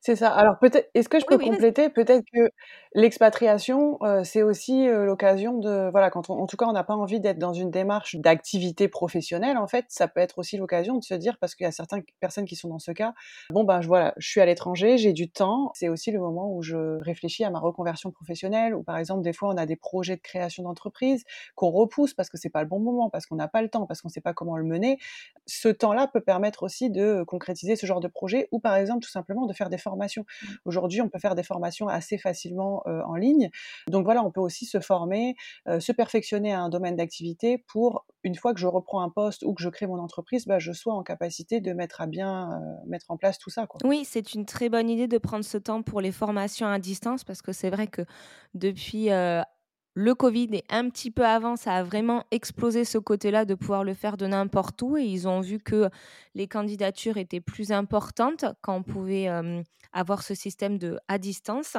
C'est 0.03 0.15
ça. 0.15 0.29
Alors 0.33 0.57
peut-être 0.57 0.89
est-ce 0.95 1.09
que 1.09 1.19
je 1.19 1.27
peux 1.27 1.37
oui, 1.37 1.37
compléter? 1.37 1.89
Peut-être 1.89 2.23
que 2.33 2.49
l'expatriation, 2.95 3.99
heu, 4.03 4.23
c'est 4.23 4.41
aussi, 4.41 4.87
heu, 4.87 5.05
l'occasion 5.05 5.59
de 5.59 5.91
voilà, 5.91 6.09
quand 6.09 6.31
on 6.31 6.39
en 6.39 6.47
tout 6.47 6.57
cas, 6.57 6.65
on 6.65 6.71
n'a 6.73 6.83
pas 6.83 6.95
envie 6.95 7.19
d'être 7.19 7.37
dans 7.37 7.53
une 7.53 7.69
démarche 7.69 8.15
d'activité 8.15 8.87
professionnelle, 8.87 9.57
en 9.59 9.67
fait, 9.67 9.85
ça 9.89 10.07
peut 10.07 10.19
être 10.19 10.39
aussi 10.39 10.57
l'occasion 10.57 10.97
de 10.97 11.03
se 11.03 11.13
dire 11.13 11.37
parce 11.39 11.53
qu'il 11.53 11.65
y 11.65 11.67
a 11.67 11.71
certaines 11.71 12.01
personnes 12.19 12.45
qui 12.45 12.55
sont 12.55 12.67
dans 12.69 12.79
ce 12.79 12.89
cas: 12.91 13.13
«Bon, 13.51 13.63
ben, 13.63 13.79
je 13.81 13.87
voilà, 13.87 14.15
je 14.17 14.27
suis 14.27 14.41
à 14.41 14.45
l'étranger, 14.47 14.97
j'ai 14.97 15.13
du 15.13 15.29
temps». 15.29 15.69
C'est 15.75 15.87
aussi 15.87 16.09
le 16.11 16.19
moment 16.19 16.51
où 16.51 16.63
je 16.63 16.97
réfléchis 17.03 17.43
à 17.43 17.51
ma 17.51 17.59
reconversion 17.59 18.09
professionnelle 18.09 18.73
ou 18.73 18.81
par 18.81 18.97
exemple, 18.97 19.21
des 19.21 19.33
fois, 19.33 19.49
on 19.53 19.57
a 19.57 19.67
des 19.67 19.75
projets 19.75 20.15
de 20.15 20.21
création 20.21 20.63
d'entreprise 20.63 21.25
qu'on 21.53 21.69
repousse 21.69 22.15
parce 22.15 22.29
que 22.29 22.37
c'est 22.37 22.49
pas 22.49 22.63
le 22.63 22.67
bon 22.67 22.79
moment, 22.79 23.11
parce 23.11 23.27
qu'on 23.27 23.35
n'a 23.35 23.47
pas 23.47 23.61
le 23.61 23.69
temps, 23.69 23.85
parce 23.85 24.01
qu'on 24.01 24.09
sait 24.09 24.19
pas 24.21 24.33
comment 24.33 24.57
le 24.57 24.63
mener. 24.65 24.97
Ce 25.45 25.67
temps-là 25.69 26.07
peut 26.07 26.21
permettre 26.21 26.63
aussi 26.63 26.89
de 26.89 27.23
concrétiser 27.23 27.75
ce 27.75 27.85
genre 27.85 27.99
de 27.99 28.07
projet 28.07 28.47
ou 28.51 28.59
par 28.59 28.75
exemple, 28.75 29.03
tout 29.03 29.09
simplement 29.11 29.45
de 29.45 29.53
faire 29.53 29.69
des 29.69 29.77
formations. 29.77 29.90
Mmh. 30.41 30.55
Aujourd'hui, 30.65 31.01
on 31.01 31.09
peut 31.09 31.19
faire 31.19 31.35
des 31.35 31.43
formations 31.43 31.87
assez 31.87 32.17
facilement, 32.17 32.83
heu, 32.87 33.01
en 33.05 33.15
ligne. 33.15 33.49
Donc 33.87 34.05
voilà, 34.05 34.23
on 34.23 34.31
peut 34.31 34.41
aussi 34.41 34.65
se 34.65 34.79
former, 34.79 35.35
heu, 35.67 35.79
se 35.79 35.91
perfectionner 35.91 36.53
à 36.53 36.61
un 36.61 36.69
domaine 36.69 36.95
d'activité 36.95 37.57
pour, 37.67 38.05
une 38.23 38.35
fois 38.35 38.53
que 38.53 38.59
je 38.59 38.67
reprends 38.67 39.01
un 39.01 39.09
poste 39.09 39.43
ou 39.43 39.53
que 39.53 39.61
je 39.63 39.69
crée 39.69 39.87
mon 39.87 39.99
entreprise, 39.99 40.45
bah, 40.47 40.59
je 40.59 40.71
sois 40.73 40.93
en 40.93 41.03
capacité 41.03 41.61
de 41.61 41.73
mettre 41.73 42.01
à 42.01 42.07
bien, 42.07 42.59
heu, 42.61 42.87
mettre 42.87 43.11
en 43.11 43.17
place 43.17 43.37
tout 43.39 43.49
ça, 43.49 43.67
quoi. 43.67 43.81
Oui, 43.83 44.05
c'est 44.05 44.35
une 44.35 44.45
très 44.45 44.69
bonne 44.69 44.89
idée 44.91 45.07
de 45.07 45.17
prendre 45.17 45.43
ce 45.43 45.57
temps 45.57 45.81
pour 45.81 46.01
les 46.01 46.11
formations 46.11 46.67
à 46.67 46.77
distance 46.77 47.23
parce 47.23 47.41
que 47.41 47.51
c'est 47.51 47.71
vrai 47.71 47.87
que 47.87 48.03
depuis, 48.53 49.09
le 49.93 50.15
covid 50.15 50.47
et 50.53 50.63
un 50.69 50.89
petit 50.89 51.11
peu 51.11 51.25
avant, 51.25 51.57
ça 51.57 51.75
a 51.75 51.83
vraiment 51.83 52.23
explosé 52.31 52.85
ce 52.85 52.97
côté-là 52.97 53.43
de 53.45 53.55
pouvoir 53.55 53.83
le 53.83 53.93
faire 53.93 54.15
de 54.17 54.25
n'importe 54.25 54.81
où 54.81 54.95
et 54.97 55.03
ils 55.03 55.27
ont 55.27 55.41
vu 55.41 55.59
que 55.59 55.89
les 56.33 56.47
candidatures 56.47 57.17
étaient 57.17 57.41
plus 57.41 57.71
importantes 57.73 58.45
quand 58.61 58.75
on 58.77 58.83
pouvait, 58.83 59.23
hem, 59.23 59.63
avoir 59.91 60.23
ce 60.23 60.33
système 60.33 60.77
de 60.77 60.97
à 61.09 61.17
distance 61.17 61.75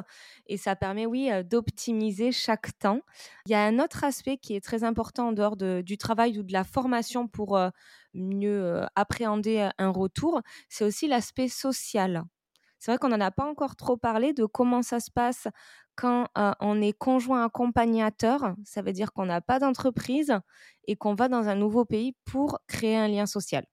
et 0.47 0.59
ça 0.59 0.77
permet, 0.77 1.07
oui, 1.07 1.31
heu, 1.33 1.43
d'optimiser 1.43 2.33
chaque 2.33 2.79
temps. 2.79 3.01
Il 3.47 3.53
y 3.53 3.55
a 3.55 3.65
un 3.65 3.79
autre 3.79 4.05
aspect 4.05 4.37
qui 4.37 4.55
est 4.57 4.61
très 4.65 4.85
important 4.85 5.29
en 5.29 5.33
dehors 5.33 5.57
de 5.57 5.83
du 5.85 5.97
travail 5.97 6.39
ou 6.39 6.43
de 6.43 6.53
la 6.53 6.65
formation 6.65 7.29
pour, 7.29 7.57
heu, 7.57 7.71
mieux, 8.15 8.83
appréhender, 8.95 9.71
un 9.79 9.89
retour, 9.91 10.43
c'est 10.69 10.85
aussi 10.85 11.09
l'aspect 11.09 11.49
social. 11.49 12.25
C'est 12.79 12.91
vrai 12.91 12.99
qu'on 12.99 13.09
n'en 13.09 13.21
a 13.21 13.31
pas 13.31 13.49
encore 13.49 13.77
trop 13.77 13.97
parlé 13.97 14.33
de 14.33 14.45
comment 14.45 14.83
ça 14.83 14.99
se 15.01 15.11
passe 15.11 15.47
quand 15.97 16.29
on 16.61 16.81
est 16.83 16.93
conjoint 16.97 17.45
accompagnateur, 17.45 18.55
ça 18.65 18.83
veut 18.83 18.93
dire 18.93 19.13
qu'on 19.13 19.27
n'a 19.27 19.41
pas 19.41 19.59
d'entreprise 19.59 20.39
et 20.87 20.97
qu'on 20.97 21.15
va 21.15 21.29
dans 21.29 21.49
un 21.49 21.55
nouveau 21.55 21.85
pays 21.85 22.15
pour 22.25 22.61
créer 22.67 22.97
un 22.97 23.09
lien 23.09 23.27
social 23.27 23.65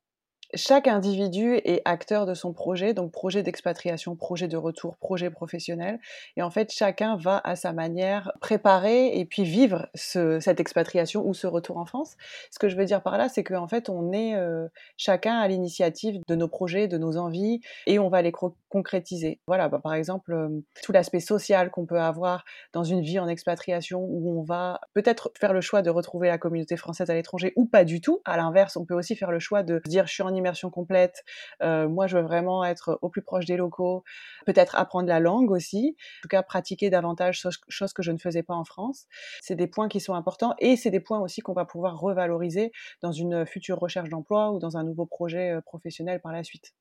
chaque 0.55 0.87
individu 0.87 1.55
est 1.63 1.81
acteur 1.85 2.25
de 2.25 2.33
son 2.33 2.53
projet, 2.53 2.93
donc 2.93 3.11
projet 3.11 3.43
d'expatriation, 3.43 4.15
projet 4.15 4.47
de 4.47 4.57
retour, 4.57 4.97
projet 4.97 5.29
professionnel. 5.29 5.99
Et 6.37 6.41
en 6.41 6.49
fait, 6.49 6.71
chacun 6.71 7.17
va 7.17 7.39
à 7.43 7.55
sa 7.55 7.73
manière 7.73 8.31
préparer 8.41 9.17
et 9.19 9.25
puis 9.25 9.43
vivre 9.43 9.87
cette 9.93 10.59
expatriation 10.59 11.27
ou 11.27 11.33
ce 11.33 11.47
retour 11.47 11.77
en 11.77 11.85
France. 11.85 12.15
Ce 12.51 12.59
que 12.59 12.67
je 12.67 12.75
veux 12.75 12.85
dire 12.85 13.03
par 13.03 13.17
là, 13.17 13.29
c'est 13.29 13.43
qu'en 13.43 13.67
fait, 13.67 13.89
on 13.89 14.11
est 14.11 14.35
euh, 14.35 14.67
chacun 14.97 15.37
à 15.37 15.47
l'initiative 15.47 16.19
de 16.27 16.35
nos 16.35 16.47
projets, 16.47 16.87
de 16.87 16.97
nos 16.97 17.17
envies, 17.17 17.61
et 17.85 17.99
on 17.99 18.09
va 18.09 18.21
les 18.21 18.31
concrétiser. 18.69 19.39
Voilà, 19.47 19.69
bah, 19.69 19.79
par 19.81 19.93
exemple, 19.93 20.33
euh, 20.33 20.49
tout 20.83 20.91
l'aspect 20.91 21.19
social 21.19 21.69
qu'on 21.69 21.85
peut 21.85 21.99
avoir 21.99 22.43
dans 22.73 22.83
une 22.83 23.01
vie 23.01 23.19
en 23.19 23.27
expatriation 23.27 24.01
où 24.01 24.39
on 24.39 24.43
va 24.43 24.79
peut-être 24.93 25.31
faire 25.39 25.53
le 25.53 25.61
choix 25.61 25.81
de 25.81 25.89
retrouver 25.89 26.27
la 26.27 26.37
communauté 26.37 26.77
française 26.77 27.09
à 27.09 27.13
l'étranger 27.13 27.53
ou 27.55 27.65
pas 27.65 27.83
du 27.83 28.01
tout. 28.01 28.21
À 28.25 28.37
l'inverse, 28.37 28.77
on 28.77 28.85
peut 28.85 28.95
aussi 28.95 29.15
faire 29.15 29.31
le 29.31 29.39
choix 29.39 29.63
de 29.63 29.81
dire 29.85 30.07
je 30.07 30.13
suis 30.13 30.23
en 30.23 30.33
immersion 30.39 30.69
complète. 30.69 31.23
Euh, 31.61 31.87
moi, 31.87 32.07
je 32.07 32.17
veux 32.17 32.23
vraiment 32.23 32.65
être 32.65 32.97
au 33.01 33.09
plus 33.09 33.21
proche 33.21 33.45
des 33.45 33.57
locaux, 33.57 34.03
peut-être 34.45 34.75
apprendre 34.75 35.07
la 35.07 35.19
langue 35.19 35.51
aussi, 35.51 35.95
en 36.19 36.21
tout 36.23 36.29
cas 36.29 36.43
pratiquer 36.43 36.89
davantage, 36.89 37.45
chose 37.67 37.93
que 37.93 38.01
je 38.01 38.11
ne 38.11 38.17
faisais 38.17 38.43
pas 38.43 38.55
en 38.55 38.65
France. 38.65 39.05
C'est 39.41 39.55
des 39.55 39.67
points 39.67 39.89
qui 39.89 39.99
sont 39.99 40.13
importants 40.13 40.55
et 40.59 40.75
c'est 40.75 40.91
des 40.91 40.99
points 40.99 41.19
aussi 41.19 41.41
qu'on 41.41 41.53
va 41.53 41.65
pouvoir 41.65 41.99
revaloriser 41.99 42.71
dans 43.01 43.11
une 43.11 43.45
future 43.45 43.79
recherche 43.79 44.09
d'emploi 44.09 44.51
ou 44.51 44.59
dans 44.59 44.77
un 44.77 44.83
nouveau 44.83 45.05
projet 45.05 45.51
euh, 45.51 45.61
professionnel 45.61 46.21
par 46.21 46.31
la 46.31 46.43
suite 46.43 46.73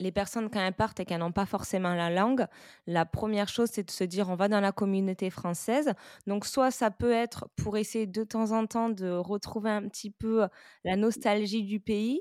les 0.00 0.12
personnes, 0.12 0.50
quand 0.50 0.60
elles 0.60 0.72
partent 0.72 0.98
et 1.00 1.04
qu'elles 1.04 1.20
n'ont 1.20 1.32
pas 1.32 1.46
forcément 1.46 1.94
la 1.94 2.10
langue, 2.10 2.46
la 2.86 3.04
première 3.04 3.48
chose, 3.48 3.68
c'est 3.70 3.84
de 3.84 3.90
se 3.90 4.02
dire 4.04 4.28
on 4.28 4.34
va 4.34 4.48
dans 4.48 4.60
la 4.60 4.72
communauté 4.72 5.30
française. 5.30 5.92
Donc, 6.26 6.46
soit 6.46 6.70
ça 6.70 6.90
peut 6.90 7.12
être 7.12 7.48
pour 7.56 7.76
essayer 7.76 8.06
de 8.06 8.24
temps 8.24 8.52
en 8.52 8.66
temps 8.66 8.88
de 8.88 9.10
retrouver 9.10 9.70
un 9.70 9.86
petit 9.88 10.10
peu 10.10 10.48
la 10.84 10.96
nostalgie 10.96 11.62
du 11.62 11.80
pays, 11.80 12.18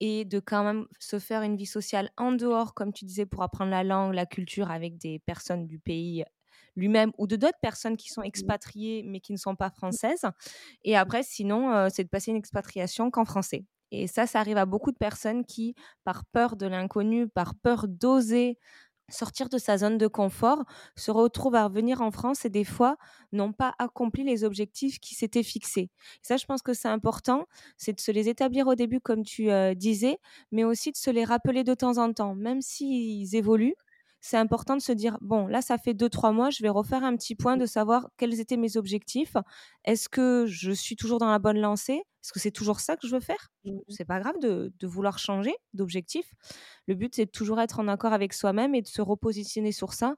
et 0.00 0.24
de 0.24 0.40
quand 0.40 0.64
même 0.64 0.86
se 1.00 1.18
faire 1.18 1.42
une 1.42 1.56
vie 1.56 1.66
sociale 1.66 2.10
en 2.16 2.32
dehors, 2.32 2.74
comme 2.74 2.92
tu 2.92 3.04
disais, 3.04 3.26
pour 3.26 3.42
apprendre 3.42 3.70
la 3.70 3.84
langue, 3.84 4.14
la 4.14 4.26
culture 4.26 4.70
avec 4.70 4.98
des 4.98 5.18
personnes 5.20 5.66
du 5.66 5.78
pays 5.78 6.24
lui-même 6.76 7.12
ou 7.18 7.26
de 7.26 7.36
d'autres 7.36 7.58
personnes 7.60 7.96
qui 7.96 8.08
sont 8.08 8.22
expatriées 8.22 9.02
mais 9.04 9.20
qui 9.20 9.32
ne 9.32 9.38
sont 9.38 9.56
pas 9.56 9.70
françaises. 9.70 10.22
Et 10.84 10.96
après, 10.96 11.22
sinon, 11.22 11.72
euh, 11.72 11.88
c'est 11.92 12.04
de 12.04 12.08
passer 12.08 12.30
une 12.30 12.36
expatriation 12.36 13.10
qu'en 13.10 13.24
français. 13.24 13.64
Et 13.90 14.06
ça, 14.06 14.26
ça 14.26 14.40
arrive 14.40 14.58
à 14.58 14.66
beaucoup 14.66 14.92
de 14.92 14.98
personnes 14.98 15.44
qui, 15.44 15.74
par 16.04 16.24
peur 16.26 16.56
de 16.56 16.66
l'inconnu, 16.66 17.26
par 17.28 17.54
peur 17.54 17.88
d'oser 17.88 18.58
sortir 19.08 19.48
de 19.48 19.58
sa 19.58 19.78
zone 19.78 19.98
de 19.98 20.06
confort, 20.06 20.64
se 20.96 21.10
retrouve 21.10 21.54
à 21.54 21.64
revenir 21.64 22.00
en 22.02 22.10
France 22.10 22.44
et 22.44 22.50
des 22.50 22.64
fois 22.64 22.96
n'ont 23.32 23.52
pas 23.52 23.74
accompli 23.78 24.24
les 24.24 24.44
objectifs 24.44 24.98
qui 25.00 25.14
s'étaient 25.14 25.42
fixés. 25.42 25.90
ça, 26.22 26.36
je 26.36 26.46
pense 26.46 26.62
que 26.62 26.74
c'est 26.74 26.88
important, 26.88 27.46
c'est 27.76 27.92
de 27.92 28.00
se 28.00 28.12
les 28.12 28.28
établir 28.28 28.66
au 28.66 28.74
début, 28.74 29.00
comme 29.00 29.24
tu 29.24 29.50
euh, 29.50 29.74
disais, 29.74 30.18
mais 30.52 30.64
aussi 30.64 30.92
de 30.92 30.96
se 30.96 31.10
les 31.10 31.24
rappeler 31.24 31.64
de 31.64 31.74
temps 31.74 31.98
en 31.98 32.12
temps, 32.12 32.34
même 32.34 32.60
s'ils 32.60 33.34
évoluent 33.36 33.74
c'est 34.20 34.36
important 34.36 34.76
de 34.76 34.82
se 34.82 34.92
dire 34.92 35.16
bon, 35.20 35.46
là, 35.46 35.62
ça 35.62 35.78
fait 35.78 35.94
deux, 35.94 36.08
trois 36.08 36.32
mois, 36.32 36.50
je 36.50 36.62
vais 36.62 36.68
refaire 36.68 37.04
un 37.04 37.16
petit 37.16 37.34
point 37.34 37.56
de 37.56 37.66
savoir 37.66 38.08
quels 38.16 38.40
étaient 38.40 38.56
mes 38.56 38.76
objectifs. 38.76 39.36
Est-ce 39.84 40.08
que 40.08 40.44
je 40.46 40.72
suis 40.72 40.96
toujours 40.96 41.18
dans 41.18 41.30
la 41.30 41.38
bonne 41.38 41.58
lancée? 41.58 42.02
Est-ce 42.28 42.34
que 42.34 42.40
c'est 42.40 42.50
toujours 42.50 42.80
ça 42.80 42.96
que 42.96 43.06
je 43.06 43.14
veux 43.14 43.22
faire 43.22 43.48
mmh 43.64 43.78
C'est 43.88 44.04
pas 44.04 44.20
grave 44.20 44.38
de, 44.38 44.70
vouloir 44.82 45.18
changer 45.18 45.54
d'objectif. 45.72 46.30
Le 46.86 46.94
but, 46.94 47.14
c'est 47.14 47.24
de 47.24 47.30
toujours 47.30 47.58
être 47.58 47.80
en 47.80 47.88
accord 47.88 48.12
avec 48.12 48.34
soi-même 48.34 48.74
et 48.74 48.82
de 48.82 48.86
se 48.86 49.00
repositionner 49.00 49.72
sur 49.72 49.94
ça 49.94 50.14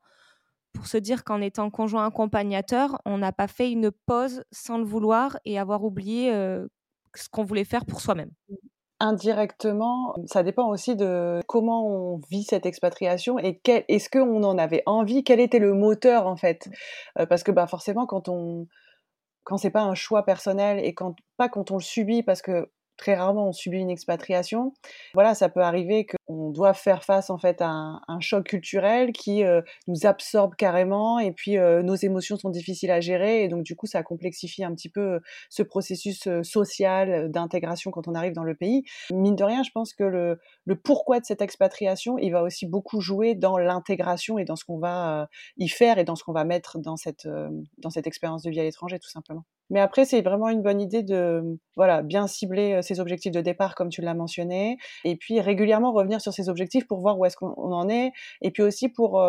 pour 0.73 0.89
se 0.89 0.97
dire 0.97 1.23
qu'en 1.23 1.41
étant 1.41 1.71
conjoint 1.71 2.05
accompagnateur, 2.05 3.01
on 3.05 3.19
n'a 3.19 3.31
pas 3.31 3.47
fait 3.47 3.71
une 3.71 3.93
pause 4.07 4.43
sans 4.51 4.79
le 4.79 4.85
vouloir 4.85 5.39
et 5.45 5.57
avoir 5.57 5.85
oublié 5.85 6.33
ce 7.15 7.29
qu'on 7.29 7.45
voulait 7.45 7.65
faire 7.65 7.87
pour 7.87 8.01
soi-même. 8.01 8.33
Mmh 8.49 8.57
indirectement, 9.01 10.15
ça 10.27 10.43
dépend 10.43 10.69
aussi 10.69 10.95
de 10.95 11.41
comment 11.47 11.87
on 11.87 12.21
vit 12.31 12.45
cette 12.45 12.67
expatriation 12.67 13.39
et 13.39 13.61
est-ce 13.89 14.11
qu'on 14.11 14.43
en 14.45 14.59
avait 14.59 14.83
envie, 14.87 15.25
quel 15.25 15.41
était 15.41 15.59
le 15.59 15.75
moteur 15.75 16.27
en 16.27 16.37
fait? 16.37 16.69
Euh, 17.19 17.27
parce 17.27 17.43
que 17.43 17.51
bah, 17.51 17.67
forcément, 17.67 18.07
quand 18.07 18.29
on 18.29 18.67
quand 19.45 19.57
c'est 19.57 19.71
pas 19.71 19.83
un 19.83 19.95
choix 19.95 20.25
personnel 20.25 20.79
et 20.85 20.95
quand 20.95 21.17
pas 21.37 21.49
quand 21.49 21.71
on 21.71 21.77
le 21.77 21.83
subit 21.83 22.23
parce 22.23 22.43
que 22.43 22.71
très 23.01 23.15
rarement 23.15 23.49
on 23.49 23.53
subit 23.53 23.79
une 23.79 23.91
expatriation. 23.91 24.75
Voilà, 25.15 25.35
ça 25.35 25.49
peut 25.49 25.63
arriver 25.63 26.07
qu'on 26.07 26.51
doit 26.51 26.75
faire 26.75 27.03
face 27.03 27.31
en 27.31 27.39
fait 27.39 27.63
à 27.63 27.71
un, 28.07 28.21
choc 28.21 28.45
culturel 28.45 29.13
qui 29.13 29.43
euh, 29.43 29.63
nous 29.89 30.05
absorbe 30.05 30.55
carrément 30.55 31.19
et 31.19 31.33
puis 31.33 31.57
euh, 31.57 31.83
nos 31.83 31.95
émotions 31.95 32.37
sont 32.37 32.51
difficiles 32.51 32.91
à 32.91 33.01
gérer 33.01 33.43
et 33.43 33.49
donc 33.49 33.63
du 33.63 33.75
coup 33.75 33.87
ça 33.87 34.03
complexifie 34.03 34.63
un 34.63 34.75
petit 34.75 34.91
peu 34.91 35.15
euh, 35.15 35.21
ce 35.49 35.63
processus 35.63 36.29
social 36.43 37.31
d'intégration 37.31 37.91
quand 37.91 38.07
on 38.07 38.15
arrive 38.15 38.35
dans 38.35 38.45
le 38.45 38.55
pays. 38.55 38.83
Mine 39.11 39.35
de 39.35 39.45
rien, 39.45 39.63
je 39.63 39.71
pense 39.73 39.95
que 39.95 40.05
le, 40.05 40.39
le 40.67 40.77
pourquoi 40.77 41.21
de 41.21 41.25
cette 41.25 41.41
expatriation, 41.41 42.19
il 42.19 42.31
va 42.31 42.43
aussi 42.43 42.67
beaucoup 42.67 43.01
jouer 43.01 43.35
dans 43.35 43.57
l'intégration 43.57 44.37
et 44.37 44.45
dans 44.45 44.57
ce 44.57 44.67
qu'on 44.67 44.79
va 44.79 45.29
y 45.57 45.69
faire 45.69 45.97
et 45.99 46.05
dans 46.05 46.17
ce 46.17 46.25
qu'on 46.25 46.35
va 46.35 46.45
mettre 46.45 46.79
dans 46.79 46.97
cette, 46.97 47.27
dans 47.79 47.91
cette 47.91 48.07
expérience 48.07 48.43
de 48.43 48.51
vie 48.51 48.61
à 48.61 48.65
l'étranger 48.65 48.99
tout 48.99 49.09
simplement. 49.09 49.45
Mais 49.71 49.81
après, 49.81 50.05
c'est 50.05 50.21
vraiment 50.23 50.49
une 50.49 50.63
bonne 50.63 50.81
idée 50.81 51.03
de 51.03 51.59
voilà, 51.77 52.03
bien 52.03 52.27
cibler 52.27 52.83
ses 52.83 53.01
objectifs 53.01 53.33
de 53.33 53.41
départ, 53.41 53.75
comme 53.75 53.89
tu 53.89 54.03
l'as 54.03 54.15
mentionné, 54.15 54.77
et 55.05 55.17
puis 55.17 55.41
régulièrement 55.41 55.93
revenir 55.93 56.21
sur 56.21 56.33
ses 56.33 56.49
objectifs 56.49 56.87
pour 56.87 57.01
voir 57.01 57.19
où 57.19 57.25
est-ce 57.25 57.37
qu'on 57.37 57.55
en 57.55 57.89
est, 57.89 58.13
et 58.43 58.51
puis 58.51 58.63
aussi 58.63 58.89
pour 58.89 59.25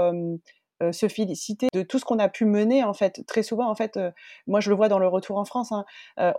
se 0.91 1.07
féliciter 1.07 1.67
de 1.73 1.83
tout 1.83 1.99
ce 1.99 2.05
qu'on 2.05 2.17
a 2.17 2.27
pu 2.27 2.45
mener 2.45 2.83
en 2.83 2.93
fait. 2.93 3.23
Très 3.27 3.43
souvent, 3.43 3.69
en 3.69 3.75
fait, 3.75 3.99
moi 4.47 4.59
je 4.59 4.69
le 4.71 4.75
vois 4.75 4.89
dans 4.89 4.99
le 4.99 5.07
retour 5.07 5.37
en 5.37 5.45
France, 5.45 5.71
hein, 5.71 5.85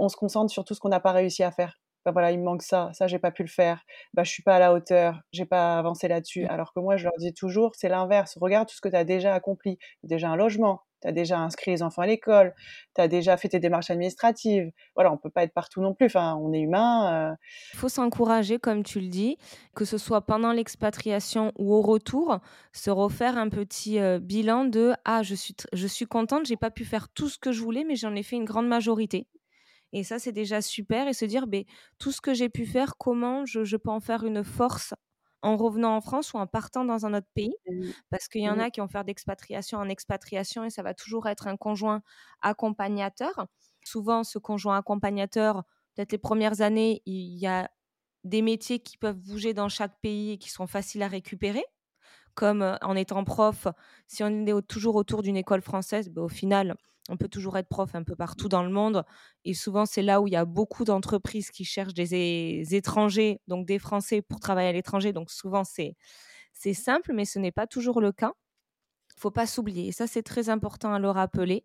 on 0.01 0.09
se 0.09 0.17
concentre 0.17 0.51
sur 0.53 0.65
tout 0.65 0.75
ce 0.75 0.81
qu'on 0.81 0.89
n'a 0.89 1.01
pas 1.01 1.13
réussi 1.13 1.45
à 1.45 1.53
faire. 1.53 1.79
Bah 2.05 2.11
voilà, 2.11 2.33
il 2.33 2.41
me 2.41 2.45
manque 2.45 2.63
ça, 2.63 2.91
ça 2.95 3.07
j'ai 3.07 3.21
pas 3.21 3.31
pu 3.31 3.45
le 3.45 3.49
faire, 3.49 3.85
bah 4.13 4.25
je 4.25 4.31
suis 4.33 4.43
pas 4.43 4.57
à 4.57 4.59
la 4.59 4.73
hauteur, 4.73 5.21
j'ai 5.31 5.47
pas 5.47 5.79
avancé 5.79 6.09
là-dessus. 6.09 6.43
Mmh. 6.43 6.51
Alors 6.51 6.73
que 6.75 6.81
moi 6.81 6.97
je 6.97 7.05
leur 7.05 7.13
dis 7.17 7.33
toujours, 7.33 7.71
c'est 7.77 7.89
l'inverse, 7.89 8.37
regarde 8.41 8.67
tout 8.69 8.75
ce 8.75 8.81
que 8.81 8.89
tu 8.89 8.97
as 8.97 9.05
déjà 9.05 9.33
accompli, 9.33 9.79
déjà 10.03 10.29
un 10.29 10.35
logement, 10.35 10.81
tu 11.03 11.09
as 11.09 11.13
déjà 11.13 11.39
inscrit 11.39 11.71
les 11.73 11.83
enfants 11.83 12.03
à 12.03 12.07
l'école, 12.07 12.55
tu 12.95 13.01
as 13.01 13.09
déjà 13.09 13.37
fait 13.37 13.49
tes 13.49 13.59
démarches 13.59 13.91
administratives. 13.91 14.71
Voilà, 14.95 15.13
on 15.13 15.19
peut 15.19 15.31
pas 15.31 15.43
être 15.43 15.53
partout 15.53 15.81
non 15.81 15.95
plus, 15.95 16.07
enfin 16.07 16.37
on 16.41 16.53
est 16.53 16.61
humain. 16.61 17.37
Il 17.75 17.79
faut 17.79 17.89
s'encourager 17.89 18.59
comme 18.59 18.83
tu 18.83 19.01
le 19.01 19.09
dis, 19.09 19.37
que 19.75 19.85
ce 19.85 19.99
soit 19.99 20.23
pendant 20.23 20.53
l'expatriation 20.53 21.53
ou 21.59 21.75
au 21.75 21.83
retour, 21.83 22.41
se 22.73 22.91
refaire 22.91 23.37
un 23.37 23.49
petit 23.49 23.99
bilan 24.21 24.65
de 24.65 24.93
ah 25.05 25.23
je 25.23 25.35
suis 25.35 25.55
je 25.73 25.87
suis 25.87 26.07
contente, 26.07 26.47
j'ai 26.47 26.57
pas 26.57 26.71
pu 26.71 26.85
faire 26.85 27.09
tout 27.11 27.29
ce 27.29 27.39
que 27.39 27.53
je 27.53 27.61
voulais 27.61 27.85
mais 27.85 27.97
j'en 27.97 28.15
ai 28.15 28.23
fait 28.23 28.37
une 28.37 28.45
grande 28.45 28.69
majorité. 28.69 29.27
Et 29.93 30.05
ça, 30.05 30.19
c'est 30.19 30.33
déjà 30.33 30.63
super. 30.63 31.09
Et 31.09 31.13
se 31.13 31.25
dire, 31.25 31.47
ben, 31.47 31.65
tout 31.99 32.13
ce 32.13 32.21
que 32.21 32.35
j'ai 32.35 32.49
pu 32.49 32.67
faire, 32.67 32.97
comment 32.99 33.45
je, 33.45 33.77
peux 33.77 33.91
en 33.91 34.01
faire 34.01 34.25
une 34.25 34.43
force 34.43 34.95
en 35.43 35.57
revenant 35.57 35.97
en 35.97 36.01
France 36.01 36.33
ou 36.35 36.39
en 36.39 36.47
partant 36.47 36.85
dans 36.85 37.07
un 37.07 37.15
autre 37.15 37.29
pays. 37.35 37.55
Mmh 37.67 37.95
Parce 38.11 38.29
qu'il 38.29 38.43
y 38.43 38.49
en 38.49 38.59
mmh 38.59 38.61
a 38.61 38.71
qui 38.71 38.81
vont 38.81 38.89
faire 38.89 39.05
d'expatriation 39.05 39.79
en 39.79 39.89
expatriation 39.89 40.65
et 40.65 40.71
ça 40.71 40.83
va 40.83 40.95
toujours 40.95 41.29
être 41.29 41.47
un 41.49 41.57
conjoint 41.57 42.03
accompagnateur. 42.43 43.47
Souvent, 43.85 44.25
ce 44.25 44.39
conjoint 44.39 44.77
accompagnateur, 44.79 45.65
peut-être 45.95 46.13
les 46.13 46.19
premières 46.19 46.61
années, 46.61 47.03
il 47.07 47.39
y 47.39 47.47
a 47.47 47.71
des 48.25 48.43
métiers 48.43 48.81
qui 48.81 48.99
peuvent 48.99 49.19
bouger 49.19 49.55
dans 49.55 49.69
chaque 49.69 50.01
pays 50.01 50.33
et 50.33 50.39
qui 50.39 50.51
sont 50.51 50.67
faciles 50.67 51.03
à 51.03 51.09
récupérer. 51.09 51.65
Comme 52.35 52.79
en 52.81 52.97
étant 52.97 53.25
prof, 53.25 53.67
si 54.07 54.25
on 54.25 54.47
est 54.47 54.67
toujours 54.67 54.95
autour 54.97 55.23
d'une 55.23 55.37
école 55.37 55.61
française, 55.63 56.09
ben, 56.11 56.23
au 56.23 56.29
final, 56.29 56.77
on 57.09 57.17
peut 57.17 57.29
toujours 57.29 57.57
être 57.59 57.69
prof 57.69 57.95
un 57.95 58.05
peu 58.05 58.15
partout 58.15 58.49
dans 58.49 58.63
le 58.63 58.71
monde. 58.71 59.05
Et 59.45 59.55
souvent, 59.55 59.87
c'est 59.87 60.03
là 60.03 60.21
où 60.21 60.29
il 60.29 60.33
y 60.33 60.37
a 60.37 60.45
beaucoup 60.45 60.85
d'entreprises 60.85 61.51
qui 61.51 61.65
cherchent 61.65 61.95
des 61.95 62.75
étrangers, 62.75 63.41
donc 63.49 63.67
des 63.67 63.79
Français 63.79 64.23
pour 64.23 64.41
travailler 64.41 64.69
à 64.69 64.73
l'étranger. 64.73 65.13
Donc 65.13 65.31
souvent, 65.31 65.65
c'est 65.65 65.95
simple, 66.75 67.13
mais 67.13 67.25
ce 67.25 67.39
n'est 67.39 67.53
pas 67.53 67.67
toujours 67.67 68.01
le 68.01 68.13
cas. 68.13 68.33
Il 69.17 69.21
faut 69.21 69.31
pas 69.31 69.47
s'oublier. 69.47 69.89
Et 69.89 69.93
ça, 69.93 70.07
c'est 70.07 70.23
très 70.23 70.49
important 70.49 70.93
à 70.93 70.99
le 70.99 71.11
rappeler. 71.11 71.65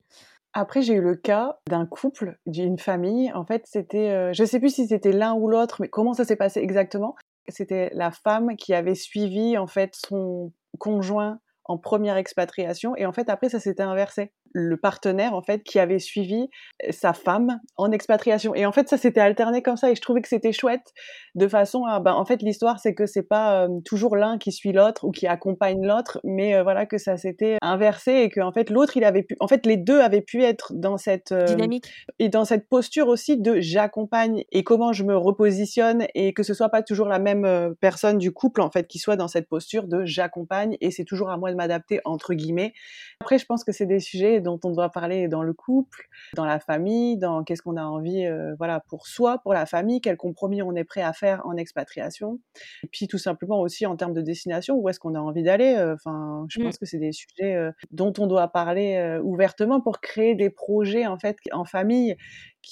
Après, 0.53 0.81
j'ai 0.81 0.93
eu 0.93 1.01
le 1.01 1.15
cas 1.15 1.59
d'un 1.67 1.85
couple, 1.85 2.39
d'une 2.45 2.79
famille. 2.79 3.31
En 3.33 3.45
fait, 3.45 3.63
c'était, 3.67 4.09
euh, 4.09 4.33
je 4.33 4.43
ne 4.43 4.47
sais 4.47 4.59
plus 4.59 4.73
si 4.73 4.87
c'était 4.87 5.11
l'un 5.11 5.33
ou 5.35 5.47
l'autre, 5.47 5.81
mais 5.81 5.87
comment 5.87 6.13
ça 6.13 6.25
s'est 6.25 6.35
passé 6.35 6.59
exactement? 6.61 7.15
C'était 7.47 7.91
la 7.93 8.11
femme 8.11 8.55
qui 8.55 8.73
avait 8.73 8.95
suivi 8.95 9.57
en 9.57 9.67
fait 9.67 9.95
son 9.95 10.51
conjoint 10.79 11.39
en 11.67 11.77
première 11.77 12.17
expatriation 12.17 12.95
et 12.95 13.05
en 13.05 13.11
fait 13.11 13.29
après 13.29 13.49
ça 13.49 13.59
s'était 13.59 13.83
inversé 13.83 14.31
le 14.53 14.77
partenaire 14.77 15.33
en 15.33 15.41
fait 15.41 15.63
qui 15.63 15.79
avait 15.79 15.99
suivi 15.99 16.49
euh, 16.85 16.91
sa 16.91 17.13
femme 17.13 17.59
en 17.77 17.91
expatriation. 17.91 18.55
Et 18.55 18.65
en 18.65 18.71
fait 18.71 18.89
ça 18.89 18.97
s'était 18.97 19.21
alterné 19.21 19.61
comme 19.61 19.77
ça 19.77 19.91
et 19.91 19.95
je 19.95 20.01
trouvais 20.01 20.21
que 20.21 20.27
c'était 20.27 20.51
chouette 20.51 20.93
de 21.35 21.47
façon 21.47 21.85
à 21.85 21.99
ben 21.99 22.13
en 22.13 22.25
fait 22.25 22.41
l'histoire 22.41 22.79
c'est 22.79 22.93
que 22.93 23.05
c'est 23.05 23.27
pas 23.27 23.63
euh, 23.63 23.67
toujours 23.85 24.15
l'un 24.15 24.37
qui 24.37 24.51
suit 24.51 24.71
l'autre 24.71 25.05
ou 25.05 25.11
qui 25.11 25.27
accompagne 25.27 25.85
l'autre 25.85 26.19
mais 26.23 26.55
euh, 26.55 26.63
voilà 26.63 26.85
que 26.85 26.97
ça 26.97 27.17
s'était 27.17 27.57
inversé 27.61 28.11
et 28.13 28.29
que 28.29 28.41
en 28.41 28.51
fait 28.51 28.69
l'autre 28.69 28.97
il 28.97 29.03
avait 29.03 29.23
pu 29.23 29.35
en 29.39 29.47
fait 29.47 29.65
les 29.65 29.77
deux 29.77 29.99
avaient 29.99 30.21
pu 30.21 30.43
être 30.43 30.73
dans 30.73 30.97
cette 30.97 31.33
dynamique. 31.33 31.91
et 32.19 32.29
dans 32.29 32.45
cette 32.45 32.67
posture 32.67 33.07
aussi 33.07 33.37
de 33.37 33.59
j'accompagne 33.59 34.43
et 34.51 34.63
comment 34.63 34.93
je 34.93 35.03
me 35.03 35.15
repositionne 35.15 36.05
et 36.15 36.33
que 36.33 36.43
ce 36.43 36.53
soit 36.53 36.69
pas 36.69 36.81
toujours 36.81 37.07
la 37.07 37.19
même 37.19 37.75
personne 37.79 38.17
du 38.17 38.31
couple 38.31 38.61
en 38.61 38.71
fait 38.71 38.87
qui 38.87 38.99
soit 38.99 39.15
dans 39.15 39.27
cette 39.27 39.47
posture 39.47 39.87
de 39.87 40.05
j'accompagne 40.05 40.77
et 40.81 40.91
c'est 40.91 41.05
toujours 41.05 41.29
à 41.29 41.37
moi 41.37 41.51
de 41.51 41.55
m'adapter 41.55 41.99
entre 42.05 42.33
guillemets. 42.33 42.73
Après 43.21 43.37
je 43.37 43.45
pense 43.45 43.63
que 43.63 43.71
c'est 43.71 43.85
des 43.85 43.99
sujets 43.99 44.36
sujets 44.37 44.41
dont 44.41 44.59
on 44.63 44.71
doit 44.71 44.89
parler 44.89 45.27
dans 45.27 45.43
le 45.43 45.53
couple, 45.53 46.07
dans 46.35 46.45
la 46.45 46.59
famille, 46.59 47.17
dans 47.17 47.43
qu'est-ce 47.43 47.61
qu'on 47.61 47.77
a 47.77 47.83
envie, 47.83 48.25
euh, 48.25 48.55
voilà, 48.57 48.81
pour 48.89 49.07
soi, 49.07 49.39
pour 49.39 49.53
la 49.53 49.65
famille, 49.65 50.01
quel 50.01 50.17
compromis 50.17 50.61
on 50.61 50.75
est 50.75 50.83
prêt 50.83 51.01
à 51.01 51.13
faire 51.13 51.41
en 51.45 51.55
expatriation, 51.55 52.39
et 52.83 52.87
puis 52.91 53.07
tout 53.07 53.17
simplement 53.17 53.59
aussi 53.59 53.85
en 53.85 53.95
termes 53.95 54.13
de 54.13 54.21
destination, 54.21 54.75
où 54.75 54.89
est-ce 54.89 54.99
qu'on 54.99 55.15
a 55.15 55.19
envie 55.19 55.43
d'aller. 55.43 55.75
Euh, 55.75 55.95
enfin, 55.95 56.45
je 56.49 56.59
mmh. 56.59 56.63
pense 56.63 56.77
que 56.77 56.85
c'est 56.85 56.99
des 56.99 57.11
sujets 57.11 57.55
euh, 57.55 57.71
dont 57.91 58.13
on 58.17 58.27
doit 58.27 58.47
parler 58.47 59.19
ouvertement 59.23 59.81
pour 59.81 59.99
créer 59.99 60.35
des 60.35 60.49
projets 60.49 61.05
en 61.05 61.17
fait 61.17 61.37
en 61.51 61.65
famille 61.65 62.15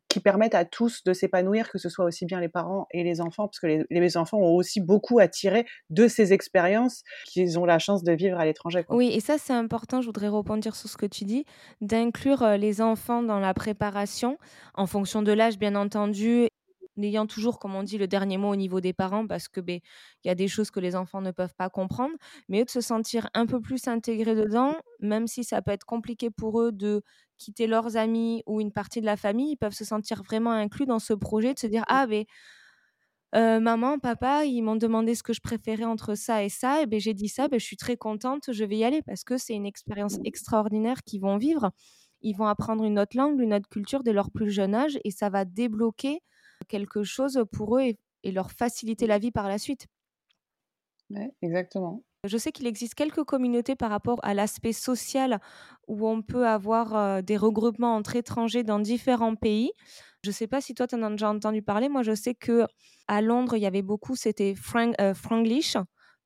qui 0.10 0.20
permettent 0.20 0.56
à 0.56 0.66
tous 0.66 1.04
de 1.04 1.14
s'épanouir, 1.14 1.70
que 1.70 1.78
ce 1.78 1.90
soit 1.90 2.06
aussi 2.06 2.25
bien 2.25 2.40
les 2.40 2.50
parents 2.50 2.88
et 2.92 3.04
les 3.04 3.22
enfants, 3.22 3.48
parce 3.48 3.60
que 3.60 3.68
les, 3.68 3.86
les 3.90 4.18
enfants 4.18 4.38
ont 4.38 4.56
aussi 4.56 4.82
beaucoup 4.82 5.20
à 5.20 5.28
tirer 5.28 5.66
de 5.90 6.08
ces 6.08 6.34
expériences 6.34 7.04
qu'ils 7.25 7.60
ont 7.60 7.66
la 7.66 7.80
chance 7.80 8.04
de 8.04 8.12
vivre 8.14 8.40
à 8.40 8.46
l'étranger. 8.46 8.86
Oui, 8.90 9.12
et 9.14 9.20
ça 9.20 9.38
c'est 9.38 9.54
important, 9.54 10.02
je 10.02 10.08
voudrais 10.08 10.28
rebondir 10.28 10.75
sur 10.75 10.90
ce 10.90 10.98
que 10.98 11.06
tu 11.06 11.25
dis, 11.25 11.46
d'inclure 11.82 12.44
euh, 12.44 12.58
les 12.58 12.82
enfants 12.82 13.24
dans 13.24 13.40
la 13.40 13.54
préparation, 13.54 14.38
en 14.74 14.88
fonction 14.88 15.22
de 15.22 15.32
l'âge 15.32 15.58
bien 15.58 15.75
entendu, 15.75 16.48
n'ayant 16.98 17.28
toujours, 17.28 17.60
comme 17.60 17.75
on 17.75 17.84
dit, 17.84 17.98
le 17.98 18.08
dernier 18.08 18.38
mot 18.38 18.50
au 18.50 18.56
niveau 18.56 18.82
des 18.82 18.94
parents, 18.94 19.28
parce 19.28 19.48
que 19.48 19.62
ben, 19.62 19.80
il 20.24 20.28
y 20.28 20.32
a 20.32 20.36
des 20.36 20.48
choses 20.48 20.72
que 20.72 20.80
les 20.80 20.96
enfants 20.96 21.22
ne 21.22 21.32
peuvent 21.32 21.56
pas 21.56 21.70
comprendre, 21.70 22.16
mais 22.50 22.62
eux 22.62 22.66
de 22.66 22.70
se 22.70 22.82
sentir 22.82 23.30
un 23.34 23.46
peu 23.46 23.62
plus 23.62 23.88
intégrés 23.88 24.36
dedans, 24.36 24.75
même 25.00 25.28
si 25.28 25.44
ça 25.44 25.62
peut 25.62 25.72
être 25.72 25.86
compliqué 25.86 26.30
pour 26.30 26.62
eux 26.62 26.72
de 26.72 27.02
quitter 27.38 27.68
leurs 27.68 27.98
amis 27.98 28.44
ou 28.46 28.62
une 28.62 28.72
partie 28.72 29.02
de 29.02 29.06
la 29.06 29.18
famille, 29.18 29.52
ils 29.52 29.58
peuvent 29.58 29.74
se 29.74 29.86
sentir 29.86 30.24
vraiment 30.24 30.52
inclus 30.52 30.86
dans 30.86 31.00
ce 31.00 31.14
projet, 31.14 31.54
de 31.54 31.60
se 31.60 31.68
dire 31.68 31.84
ah 31.88 32.08
ben 32.08 32.25
maman, 33.34 34.00
papa, 34.00 34.46
ils 34.46 34.62
m'ont 34.62 34.75
demandé 34.78 35.14
ce 35.16 35.24
que 35.24 35.34
je 35.34 35.42
préférais 35.42 35.84
entre 35.84 36.16
ça 36.16 36.44
et 36.44 36.50
ça, 36.50 36.82
et 36.82 36.86
ben 36.86 37.00
j'ai 37.00 37.14
dit 37.14 37.28
ça, 37.28 37.48
ben 37.48 37.60
je 37.60 37.66
suis 37.66 37.78
très 37.78 37.98
contente, 37.98 38.52
je 38.52 38.64
vais 38.64 38.78
y 38.78 38.84
aller 38.86 39.02
parce 39.02 39.24
que 39.24 39.38
c'est 39.38 39.54
une 39.54 39.66
expérience 39.66 40.18
extraordinaire 40.24 41.04
qu'ils 41.04 41.22
vont 41.22 41.38
vivre. 41.38 41.72
Ils 42.22 42.34
vont 42.36 42.48
apprendre 42.48 42.84
une 42.86 42.98
autre 42.98 43.18
langue, 43.18 43.40
une 43.42 43.54
autre 43.54 43.68
culture 43.70 44.04
dès 44.04 44.14
leur 44.14 44.32
plus 44.32 44.50
jeune 44.50 44.74
âge 44.74 44.98
et 45.04 45.12
ça 45.12 45.30
va 45.30 45.46
débloquer 45.46 46.22
quelque 46.67 47.03
chose 47.03 47.43
pour 47.51 47.77
eux 47.77 47.81
et, 47.81 48.31
leur 48.31 48.51
faciliter 48.51 49.05
la 49.05 49.19
vie 49.19 49.31
par 49.31 49.48
la 49.48 49.60
suite. 49.60 49.86
Ouais, 51.12 51.31
exactement. 51.43 52.03
Je 52.24 52.38
sais 52.39 52.51
qu'il 52.51 52.65
existe 52.65 52.95
quelques 52.95 53.24
communautés 53.24 53.75
par 53.75 53.91
rapport 53.91 54.19
à 54.24 54.34
l'aspect 54.34 54.74
social 54.74 55.39
où 55.88 56.07
on 56.07 56.24
peut 56.24 56.48
avoir 56.48 57.22
des 57.22 57.38
regroupements 57.38 57.95
entre 57.95 58.15
étrangers 58.15 58.63
dans 58.63 58.79
différents 58.79 59.36
pays. 59.36 59.72
Je 60.24 60.31
ne 60.31 60.34
sais 60.34 60.48
pas 60.48 60.60
si 60.60 60.74
toi, 60.74 60.88
tu 60.88 60.95
en 60.95 61.03
as 61.03 61.12
déjà 61.12 61.29
entendu 61.29 61.62
parler. 61.62 61.88
Moi, 61.88 62.01
je 62.01 62.15
sais 62.15 62.34
que 62.34 62.65
à 63.07 63.22
Londres, 63.22 63.55
il 63.57 63.62
y 63.62 63.67
avait 63.67 63.84
beaucoup, 63.84 64.15
c'était 64.15 64.55
Frank, 64.55 64.95
Franglish 65.13 65.77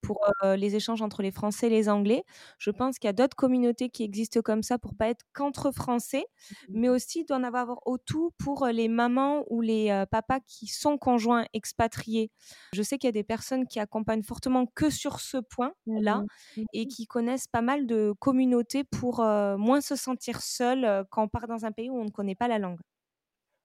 pour 0.02 0.26
les 0.44 0.76
échanges 0.76 1.02
entre 1.02 1.22
les 1.22 1.32
Français 1.32 1.68
et 1.68 1.70
les 1.70 1.90
Anglais. 1.90 2.24
Je 2.58 2.72
pense 2.72 3.00
qu'il 3.00 3.08
y 3.08 3.10
a 3.10 3.14
d'autres 3.14 3.36
communautés 3.36 3.90
qui 3.90 4.04
existent 4.04 4.42
comme 4.42 4.64
ça 4.64 4.78
pour 4.80 4.96
pas 4.96 5.10
être 5.10 5.24
qu'entre 5.34 5.72
Français, 5.72 6.26
mmh 6.68 6.74
mais 6.74 6.90
aussi 6.90 7.22
il 7.22 7.26
doit 7.26 7.38
en 7.38 7.44
avoir 7.44 7.80
autour 7.86 8.32
pour 8.38 8.66
les 8.68 8.88
mamans 8.88 9.44
ou 9.50 9.62
les 9.62 10.06
papas 10.12 10.40
qui 10.42 10.68
sont 10.68 10.98
conjoints 10.98 11.46
expatriés. 11.54 12.32
Je 12.74 12.82
sais 12.84 12.98
qu'il 12.98 13.08
y 13.08 13.10
a 13.10 13.12
des 13.14 13.24
personnes 13.24 13.68
qui 13.68 13.80
accompagnent 13.80 14.24
fortement 14.24 14.66
que 14.66 14.90
sur 14.90 15.20
ce 15.20 15.38
point-là 15.38 16.24
mmh 16.56 16.66
et 16.74 16.88
qui 16.88 17.06
connaissent 17.08 17.48
pas 17.48 17.62
mal 17.62 17.86
de 17.88 18.14
communautés 18.20 18.84
pour 18.84 19.20
moins 19.24 19.82
se 19.82 19.96
sentir 19.96 20.42
seul 20.42 21.06
quand 21.12 21.24
on 21.24 21.28
part 21.28 21.48
dans 21.48 21.66
un 21.66 21.72
pays 21.72 21.90
où 21.90 21.98
on 22.00 22.06
ne 22.06 22.10
connaît 22.12 22.36
pas 22.36 22.48
la 22.48 22.60
langue. 22.60 22.80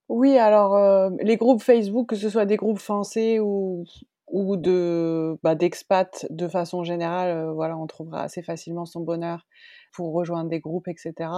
Oui, 0.08 0.36
alors 0.38 1.10
les 1.22 1.36
groupes 1.36 1.62
Facebook, 1.62 2.08
que 2.10 2.16
ce 2.16 2.28
soit 2.28 2.44
des 2.46 2.56
groupes 2.56 2.78
français 2.78 3.40
ou 3.40 3.84
ou 4.28 4.56
de 4.56 5.38
bah, 5.42 5.54
d'expats 5.54 6.26
de 6.30 6.48
façon 6.48 6.84
générale, 6.84 7.50
voilà, 7.54 7.76
on 7.76 7.86
trouvera 7.86 8.22
assez 8.22 8.42
facilement 8.42 8.86
son 8.86 9.00
bonheur 9.00 9.46
pour 9.94 10.12
rejoindre 10.12 10.50
des 10.50 10.60
groupes, 10.60 10.88
etc. 10.88 11.30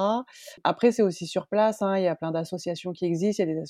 Après, 0.64 0.90
c'est 0.90 1.02
aussi 1.02 1.26
sur 1.26 1.46
place. 1.46 1.82
Hein, 1.82 1.98
il 1.98 2.04
y 2.04 2.08
a 2.08 2.16
plein 2.16 2.32
d'associations 2.32 2.92
qui 2.92 3.04
existent. 3.04 3.44
Il 3.44 3.50
y 3.50 3.52
a 3.52 3.54
des 3.54 3.68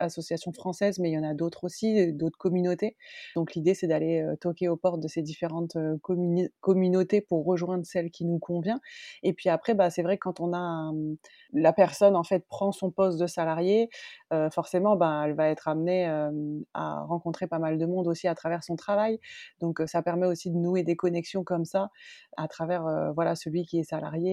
associations 0.00 0.52
françaises, 0.52 0.98
mais 0.98 1.10
il 1.10 1.14
y 1.14 1.18
en 1.18 1.22
a 1.22 1.34
d'autres 1.34 1.64
aussi, 1.64 2.12
d'autres 2.12 2.36
communautés. 2.36 2.96
Donc 3.36 3.54
l'idée, 3.54 3.74
c'est 3.74 3.86
d'aller 3.86 4.20
euh, 4.20 4.36
toquer 4.36 4.68
aux 4.68 4.76
portes 4.76 5.00
de 5.00 5.08
ces 5.08 5.22
différentes 5.22 5.76
euh, 5.76 5.96
communautés 6.60 7.20
pour 7.20 7.46
rejoindre 7.46 7.86
celle 7.86 8.10
qui 8.10 8.24
nous 8.24 8.38
convient. 8.38 8.80
Et 9.22 9.32
puis 9.32 9.48
après, 9.48 9.74
bah, 9.74 9.88
c'est 9.90 10.02
vrai 10.02 10.18
que 10.18 10.24
quand 10.24 10.40
on 10.40 10.52
a 10.52 10.92
la 11.52 11.72
personne 11.72 12.16
en 12.16 12.24
fait 12.24 12.46
prend 12.48 12.72
son 12.72 12.90
poste 12.90 13.18
de 13.18 13.26
salarié, 13.26 13.88
euh, 14.32 14.50
forcément, 14.50 14.96
bah, 14.96 15.22
elle 15.24 15.34
va 15.34 15.48
être 15.48 15.68
amenée 15.68 16.06
à 16.74 17.00
rencontrer 17.04 17.46
pas 17.46 17.58
mal 17.58 17.78
de 17.78 17.86
monde 17.86 18.08
aussi 18.08 18.26
à 18.26 18.34
travers 18.34 18.64
son 18.64 18.74
travail. 18.74 19.20
Donc 19.60 19.80
ça 19.86 20.02
permet 20.02 20.26
aussi 20.26 20.50
de 20.50 20.56
nouer 20.56 20.82
des 20.82 20.96
connexions 20.96 21.44
comme 21.44 21.64
ça 21.64 21.90
à 22.36 22.48
travers 22.48 23.12
voilà 23.14 23.36
celui 23.36 23.64
qui 23.64 23.78
est 23.78 23.84
salarié 23.84 24.23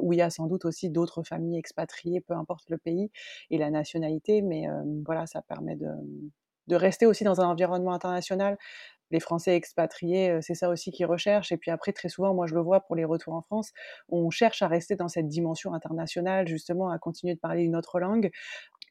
où 0.00 0.12
il 0.12 0.18
y 0.18 0.22
a 0.22 0.30
sans 0.30 0.46
doute 0.46 0.64
aussi 0.64 0.90
d'autres 0.90 1.22
familles 1.22 1.58
expatriées, 1.58 2.20
peu 2.20 2.34
importe 2.34 2.68
le 2.70 2.78
pays 2.78 3.10
et 3.50 3.58
la 3.58 3.70
nationalité, 3.70 4.42
mais 4.42 4.66
voilà, 5.04 5.26
ça 5.26 5.42
permet 5.42 5.76
de, 5.76 5.88
rester 6.70 7.06
aussi 7.06 7.24
dans 7.24 7.40
un 7.40 7.46
environnement 7.46 7.92
international 7.92 8.58
les 9.10 9.20
Français 9.20 9.56
expatriés, 9.56 10.38
c'est 10.42 10.54
ça 10.54 10.68
aussi 10.68 10.90
qu'ils 10.90 11.06
recherchent. 11.06 11.52
Et 11.52 11.56
puis 11.56 11.70
après, 11.70 11.92
très 11.92 12.08
souvent, 12.08 12.34
moi 12.34 12.46
je 12.46 12.54
le 12.54 12.60
vois 12.60 12.80
pour 12.80 12.96
les 12.96 13.04
retours 13.04 13.34
en 13.34 13.42
France, 13.42 13.72
on 14.08 14.30
cherche 14.30 14.62
à 14.62 14.68
rester 14.68 14.96
dans 14.96 15.08
cette 15.08 15.28
dimension 15.28 15.72
internationale, 15.74 16.46
justement, 16.46 16.90
à 16.90 16.98
continuer 16.98 17.34
de 17.34 17.40
parler 17.40 17.62
une 17.62 17.76
autre 17.76 18.00
langue, 18.00 18.30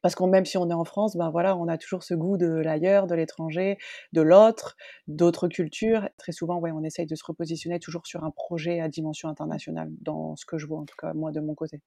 parce 0.02 0.16
que 0.16 0.24
même 0.24 0.46
si 0.46 0.58
on 0.58 0.70
est 0.70 0.74
en 0.74 0.86
France, 0.86 1.16
ben 1.18 1.30
voilà, 1.30 1.56
on 1.58 1.68
a 1.68 1.78
toujours 1.78 2.04
ce 2.04 2.14
goût 2.14 2.38
de 2.38 2.48
l'ailleurs, 2.48 3.08
de 3.08 3.16
l'étranger, 3.16 3.78
de 4.14 4.22
l'autre, 4.22 4.76
d'autres 5.08 5.48
cultures. 5.48 6.10
Très 6.18 6.32
souvent, 6.32 6.58
ouais, 6.60 6.72
on 6.72 6.84
essaye 6.84 7.06
de 7.06 7.16
se 7.16 7.24
repositionner 7.26 7.80
toujours 7.80 8.06
sur 8.08 8.24
un 8.24 8.32
projet 8.32 8.80
à 8.82 8.90
dimension 8.90 9.30
internationale, 9.30 9.90
dans 10.02 10.36
ce 10.36 10.46
que 10.46 10.58
je 10.58 10.66
vois 10.68 10.80
en 10.80 10.86
tout 10.86 10.96
cas 11.00 11.14
moi 11.14 11.32
de 11.32 11.40
mon 11.40 11.56
côté. 11.56 11.82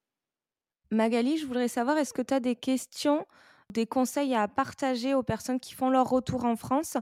Magali, 0.91 1.37
je 1.37 1.45
voudrais 1.45 1.67
savoir, 1.69 1.97
est-ce 1.97 2.13
que 2.13 2.21
tu 2.21 2.33
as 2.33 2.39
des 2.39 2.55
questions, 2.55 3.25
des 3.73 3.85
conseils 3.85 4.35
à 4.35 4.47
partager 4.47 5.13
aux 5.13 5.23
personnes 5.23 5.59
qui 5.59 5.73
font 5.73 5.89
leur 5.89 6.09
retour 6.09 6.43
en 6.45 6.55
France? 6.57 6.97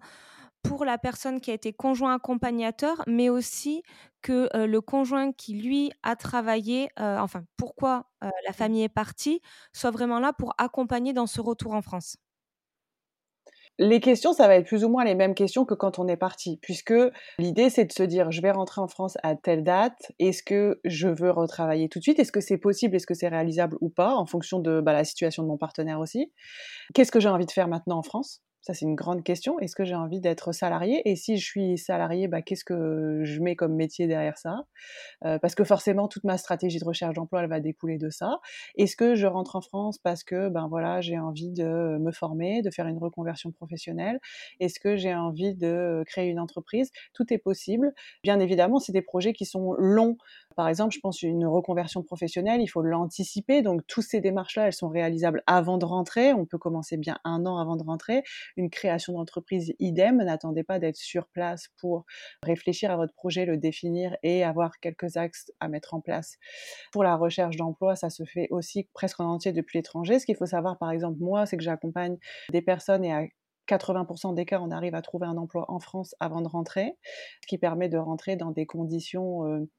Pour 0.64 0.86
la 0.86 0.98
personne 0.98 1.42
qui 1.42 1.52
a 1.52 1.54
été 1.54 1.74
conjoint 1.74 2.14
accompagnateur, 2.16 3.04
mais 3.08 3.30
aussi 3.30 3.84
que 4.22 4.50
le 4.54 4.82
conjoint 4.82 5.32
qui, 5.32 5.54
lui, 5.54 5.92
a 6.04 6.16
travaillé, 6.16 6.90
enfin, 6.98 7.44
pourquoi 7.58 8.10
la 8.22 8.30
mmh. 8.50 8.54
famille 8.54 8.84
est 8.84 8.90
partie, 8.90 9.42
soit 9.74 9.92
vraiment 9.92 10.20
là 10.20 10.34
pour 10.34 10.54
accompagner 10.58 11.14
dans 11.14 11.28
ce 11.28 11.42
retour 11.42 11.74
en 11.74 11.82
France 11.82 12.18
les 13.80 14.02
questions, 14.02 14.34
ça 14.34 14.48
va 14.48 14.56
être 14.56 14.68
plus 14.68 14.84
ou 14.84 14.90
moins 14.90 15.06
les 15.06 15.16
mêmes 15.16 15.34
questions 15.34 15.64
que 15.64 15.74
quand 15.74 16.00
on 16.00 16.08
est 16.10 16.18
parti, 16.18 16.60
puisque 16.62 16.94
l'idée, 17.38 17.70
c'est 17.70 17.86
de 17.86 17.94
se 17.94 18.04
dire, 18.04 18.30
je 18.30 18.42
vais 18.42 18.52
rentrer 18.52 18.82
en 18.82 18.90
France 18.90 19.18
à 19.24 19.38
telle 19.38 19.64
date, 19.64 20.12
est-ce 20.20 20.44
que 20.44 20.82
je 20.84 21.08
veux 21.08 21.32
retravailler 21.32 21.88
tout 21.88 22.00
de 22.00 22.04
suite, 22.04 22.20
est-ce 22.20 22.34
que 22.34 22.42
c'est 22.42 22.58
possible, 22.58 22.98
est-ce 22.98 23.08
que 23.08 23.14
c'est 23.14 23.30
réalisable 23.30 23.78
ou 23.80 23.90
pas, 23.90 24.16
en 24.16 24.26
fonction 24.26 24.60
de 24.60 24.82
bah, 24.82 24.92
la 24.92 25.06
situation 25.06 25.44
de 25.44 25.48
mon 25.48 25.58
partenaire 25.58 26.00
aussi? 26.00 26.30
Qu'est-ce 26.94 27.12
que 27.12 27.22
j'ai 27.22 27.30
envie 27.30 27.46
de 27.46 27.52
faire 27.52 27.70
maintenant 27.70 27.98
en 27.98 28.04
France? 28.04 28.44
Ça, 28.62 28.74
c'est 28.74 28.86
une 28.86 28.96
grande 28.96 29.24
question. 29.24 29.58
Est-ce 29.60 29.76
que 29.76 29.86
j'ai 29.86 29.96
envie 29.96 30.20
d'être 30.20 30.52
salarié 30.52 31.02
Et 31.10 31.16
si 31.16 31.38
je 31.38 31.46
suis 31.46 31.78
salarié, 31.78 32.28
bah, 32.28 32.42
qu'est-ce 32.42 32.66
que 32.66 33.22
je 33.24 33.40
mets 33.42 33.56
comme 33.56 33.74
métier 33.76 34.06
derrière 34.08 34.38
ça? 34.38 34.66
Euh, 35.26 35.40
Parce 35.40 35.56
que 35.56 35.64
forcément, 35.64 36.08
toute 36.08 36.24
ma 36.26 36.38
stratégie 36.38 36.80
de 36.80 36.86
recherche 36.86 37.16
d'emploi, 37.16 37.42
elle 37.44 37.50
va 37.50 37.60
découler 37.60 37.98
de 37.98 38.10
ça. 38.10 38.40
Est-ce 38.78 38.96
que 38.96 39.16
je 39.16 39.28
rentre 39.28 39.56
en 39.56 39.62
France 39.62 39.98
parce 40.00 40.24
que 40.24 40.50
ben 40.50 40.68
voilà, 40.70 41.02
j'ai 41.02 41.20
envie 41.20 41.52
de 41.52 41.98
me 42.00 42.12
former, 42.12 42.62
de 42.62 42.70
faire 42.72 42.88
une 42.88 42.98
reconversion 42.98 43.52
professionnelle? 43.52 44.20
Est-ce 44.60 44.80
que 44.80 44.98
j'ai 44.98 45.16
envie 45.16 45.56
de 45.56 46.04
créer 46.06 46.30
une 46.30 46.40
entreprise? 46.40 46.92
Tout 47.14 47.34
est 47.34 47.38
possible. 47.38 47.94
Bien 48.24 48.40
évidemment, 48.40 48.80
c'est 48.80 48.92
des 48.94 49.02
projets 49.02 49.34
qui 49.34 49.46
sont 49.46 49.74
longs 49.78 50.18
par 50.56 50.68
exemple, 50.68 50.94
je 50.94 51.00
pense 51.00 51.22
une 51.22 51.46
reconversion 51.46 52.04
professionnelle, 52.04 52.62
il 52.62 52.68
faut 52.68 52.82
l'anticiper. 52.82 53.62
Donc, 53.62 53.82
toutes 53.88 54.04
ces 54.04 54.22
démarches-là, 54.22 54.68
elles 54.68 54.74
sont 54.74 54.90
réalisables 54.90 55.44
avant 55.48 55.78
de 55.78 55.86
rentrer. 55.86 56.34
On 56.34 56.46
peut 56.46 56.58
commencer 56.58 56.98
bien 56.98 57.18
un 57.24 57.46
an 57.46 57.58
avant 57.58 57.76
de 57.76 57.84
rentrer. 57.84 58.24
Une 58.58 58.70
création 58.70 59.14
d'entreprise, 59.14 59.74
idem. 59.80 60.18
N'attendez 60.18 60.64
pas 60.64 60.80
d'être 60.80 60.98
sur 60.98 61.28
place 61.28 61.70
pour 61.78 62.06
réfléchir 62.44 62.92
à 62.92 62.98
votre 62.98 63.14
projet, 63.14 63.46
le 63.46 63.58
définir 63.58 64.18
et 64.24 64.44
avoir 64.44 64.80
quelques 64.80 65.18
axes 65.18 65.52
à 65.60 65.68
mettre 65.68 65.94
en 65.94 66.02
place. 66.02 66.38
Pour 66.92 67.04
la 67.04 67.16
recherche 67.16 67.56
d'emploi, 67.56 67.96
ça 67.96 68.10
se 68.10 68.24
fait 68.24 68.48
aussi 68.50 68.90
presque 68.94 69.20
en 69.20 69.26
entier 69.26 69.54
depuis 69.54 69.78
l'étranger. 69.78 70.20
Ce 70.20 70.26
qu'il 70.26 70.36
faut 70.36 70.46
savoir, 70.46 70.78
par 70.78 70.92
exemple, 70.92 71.20
moi, 71.20 71.46
c'est 71.46 71.58
que 71.58 71.64
j'accompagne 71.64 72.18
des 72.52 72.62
personnes 72.62 73.06
et 73.06 73.14
à 73.14 73.24
80% 73.70 74.34
des 74.34 74.46
cas, 74.46 74.60
on 74.60 74.72
arrive 74.72 74.96
à 74.96 75.02
trouver 75.02 75.28
un 75.28 75.38
emploi 75.38 75.66
en 75.70 75.80
France 75.80 76.16
avant 76.20 76.42
de 76.42 76.48
rentrer, 76.48 76.98
ce 77.42 77.48
qui 77.48 77.58
permet 77.58 77.90
de 77.90 77.98
rentrer 77.98 78.36
dans 78.36 78.52
des 78.52 78.66
conditions 78.66 79.46
euh, 79.46 79.70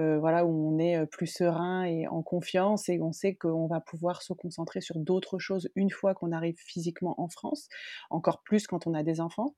euh, 0.00 0.18
voilà, 0.18 0.46
où 0.46 0.74
on 0.74 0.78
est 0.78 1.04
plus 1.06 1.26
serein 1.26 1.84
et 1.84 2.06
en 2.06 2.22
confiance 2.22 2.88
et 2.88 3.00
on 3.02 3.12
sait 3.12 3.34
qu'on 3.34 3.66
va 3.66 3.80
pouvoir 3.80 4.22
se 4.22 4.32
concentrer 4.32 4.80
sur 4.80 4.98
d'autres 4.98 5.38
choses 5.38 5.68
une 5.74 5.90
fois 5.90 6.14
qu'on 6.14 6.32
arrive 6.32 6.56
physiquement 6.56 7.20
en 7.20 7.28
France, 7.28 7.68
encore 8.08 8.42
plus 8.42 8.66
quand 8.66 8.86
on 8.86 8.94
a 8.94 9.02
des 9.02 9.20
enfants. 9.20 9.54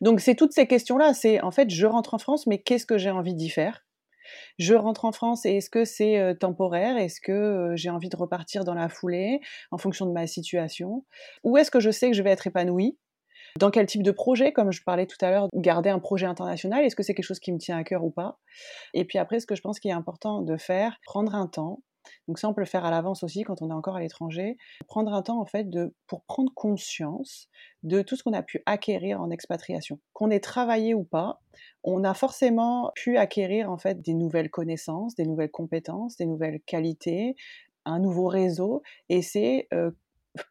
Donc 0.00 0.20
c'est 0.20 0.34
toutes 0.34 0.52
ces 0.52 0.66
questions-là, 0.66 1.14
c'est 1.14 1.40
en 1.40 1.50
fait 1.50 1.70
je 1.70 1.86
rentre 1.86 2.14
en 2.14 2.18
France, 2.18 2.46
mais 2.46 2.62
qu'est-ce 2.62 2.86
que 2.86 2.98
j'ai 2.98 3.10
envie 3.10 3.34
d'y 3.34 3.50
faire? 3.50 3.84
Je 4.58 4.74
rentre 4.74 5.04
en 5.04 5.12
France 5.12 5.44
et 5.46 5.56
est-ce 5.56 5.68
que 5.68 5.84
c'est 5.84 6.36
temporaire? 6.38 6.96
Est-ce 6.96 7.20
que 7.20 7.72
j'ai 7.74 7.90
envie 7.90 8.08
de 8.08 8.16
repartir 8.16 8.64
dans 8.64 8.74
la 8.74 8.88
foulée 8.88 9.40
en 9.70 9.78
fonction 9.78 10.06
de 10.06 10.12
ma 10.12 10.26
situation? 10.26 11.04
Ou 11.44 11.56
est-ce 11.56 11.70
que 11.70 11.80
je 11.80 11.90
sais 11.90 12.10
que 12.10 12.16
je 12.16 12.22
vais 12.22 12.30
être 12.30 12.46
épanouie? 12.46 12.96
Dans 13.58 13.70
quel 13.70 13.86
type 13.86 14.02
de 14.02 14.10
projet, 14.10 14.52
comme 14.52 14.72
je 14.72 14.82
parlais 14.82 15.06
tout 15.06 15.22
à 15.24 15.30
l'heure, 15.30 15.48
garder 15.54 15.90
un 15.90 15.98
projet 15.98 16.26
international, 16.26 16.84
est-ce 16.84 16.96
que 16.96 17.02
c'est 17.02 17.14
quelque 17.14 17.24
chose 17.24 17.40
qui 17.40 17.52
me 17.52 17.58
tient 17.58 17.76
à 17.76 17.84
cœur 17.84 18.04
ou 18.04 18.10
pas? 18.10 18.38
Et 18.94 19.04
puis 19.04 19.18
après, 19.18 19.40
ce 19.40 19.46
que 19.46 19.54
je 19.54 19.60
pense 19.60 19.80
qu'il 19.80 19.90
est 19.90 19.94
important 19.94 20.42
de 20.42 20.56
faire, 20.56 20.98
prendre 21.04 21.34
un 21.34 21.46
temps, 21.46 21.82
Donc 22.26 22.38
ça, 22.38 22.48
on 22.48 22.54
peut 22.54 22.62
le 22.62 22.66
faire 22.66 22.84
à 22.84 22.90
l'avance 22.90 23.22
aussi 23.22 23.42
quand 23.44 23.62
on 23.62 23.70
est 23.70 23.74
encore 23.74 23.96
à 23.96 24.00
l'étranger. 24.00 24.56
Prendre 24.88 25.12
un 25.12 25.22
temps 25.22 25.40
en 25.40 25.46
fait 25.46 25.68
de, 25.70 25.94
pour 26.06 26.22
prendre 26.24 26.52
conscience 26.54 27.48
de 27.82 28.02
tout 28.02 28.16
ce 28.16 28.22
qu'on 28.22 28.32
a 28.32 28.42
pu 28.42 28.62
acquérir 28.66 29.20
en 29.20 29.30
expatriation. 29.30 29.98
Qu'on 30.12 30.30
ait 30.30 30.40
travaillé 30.40 30.94
ou 30.94 31.04
pas, 31.04 31.40
on 31.84 32.04
a 32.04 32.14
forcément 32.14 32.90
pu 32.96 33.16
acquérir 33.18 33.70
en 33.70 33.78
fait 33.78 34.00
des 34.02 34.14
nouvelles 34.14 34.50
connaissances, 34.50 35.14
des 35.14 35.26
nouvelles 35.26 35.50
compétences, 35.50 36.16
des 36.16 36.26
nouvelles 36.26 36.60
qualités, 36.66 37.36
un 37.84 37.98
nouveau 37.98 38.26
réseau. 38.26 38.82
Et 39.08 39.22
c'est 39.22 39.68
euh, 39.72 39.90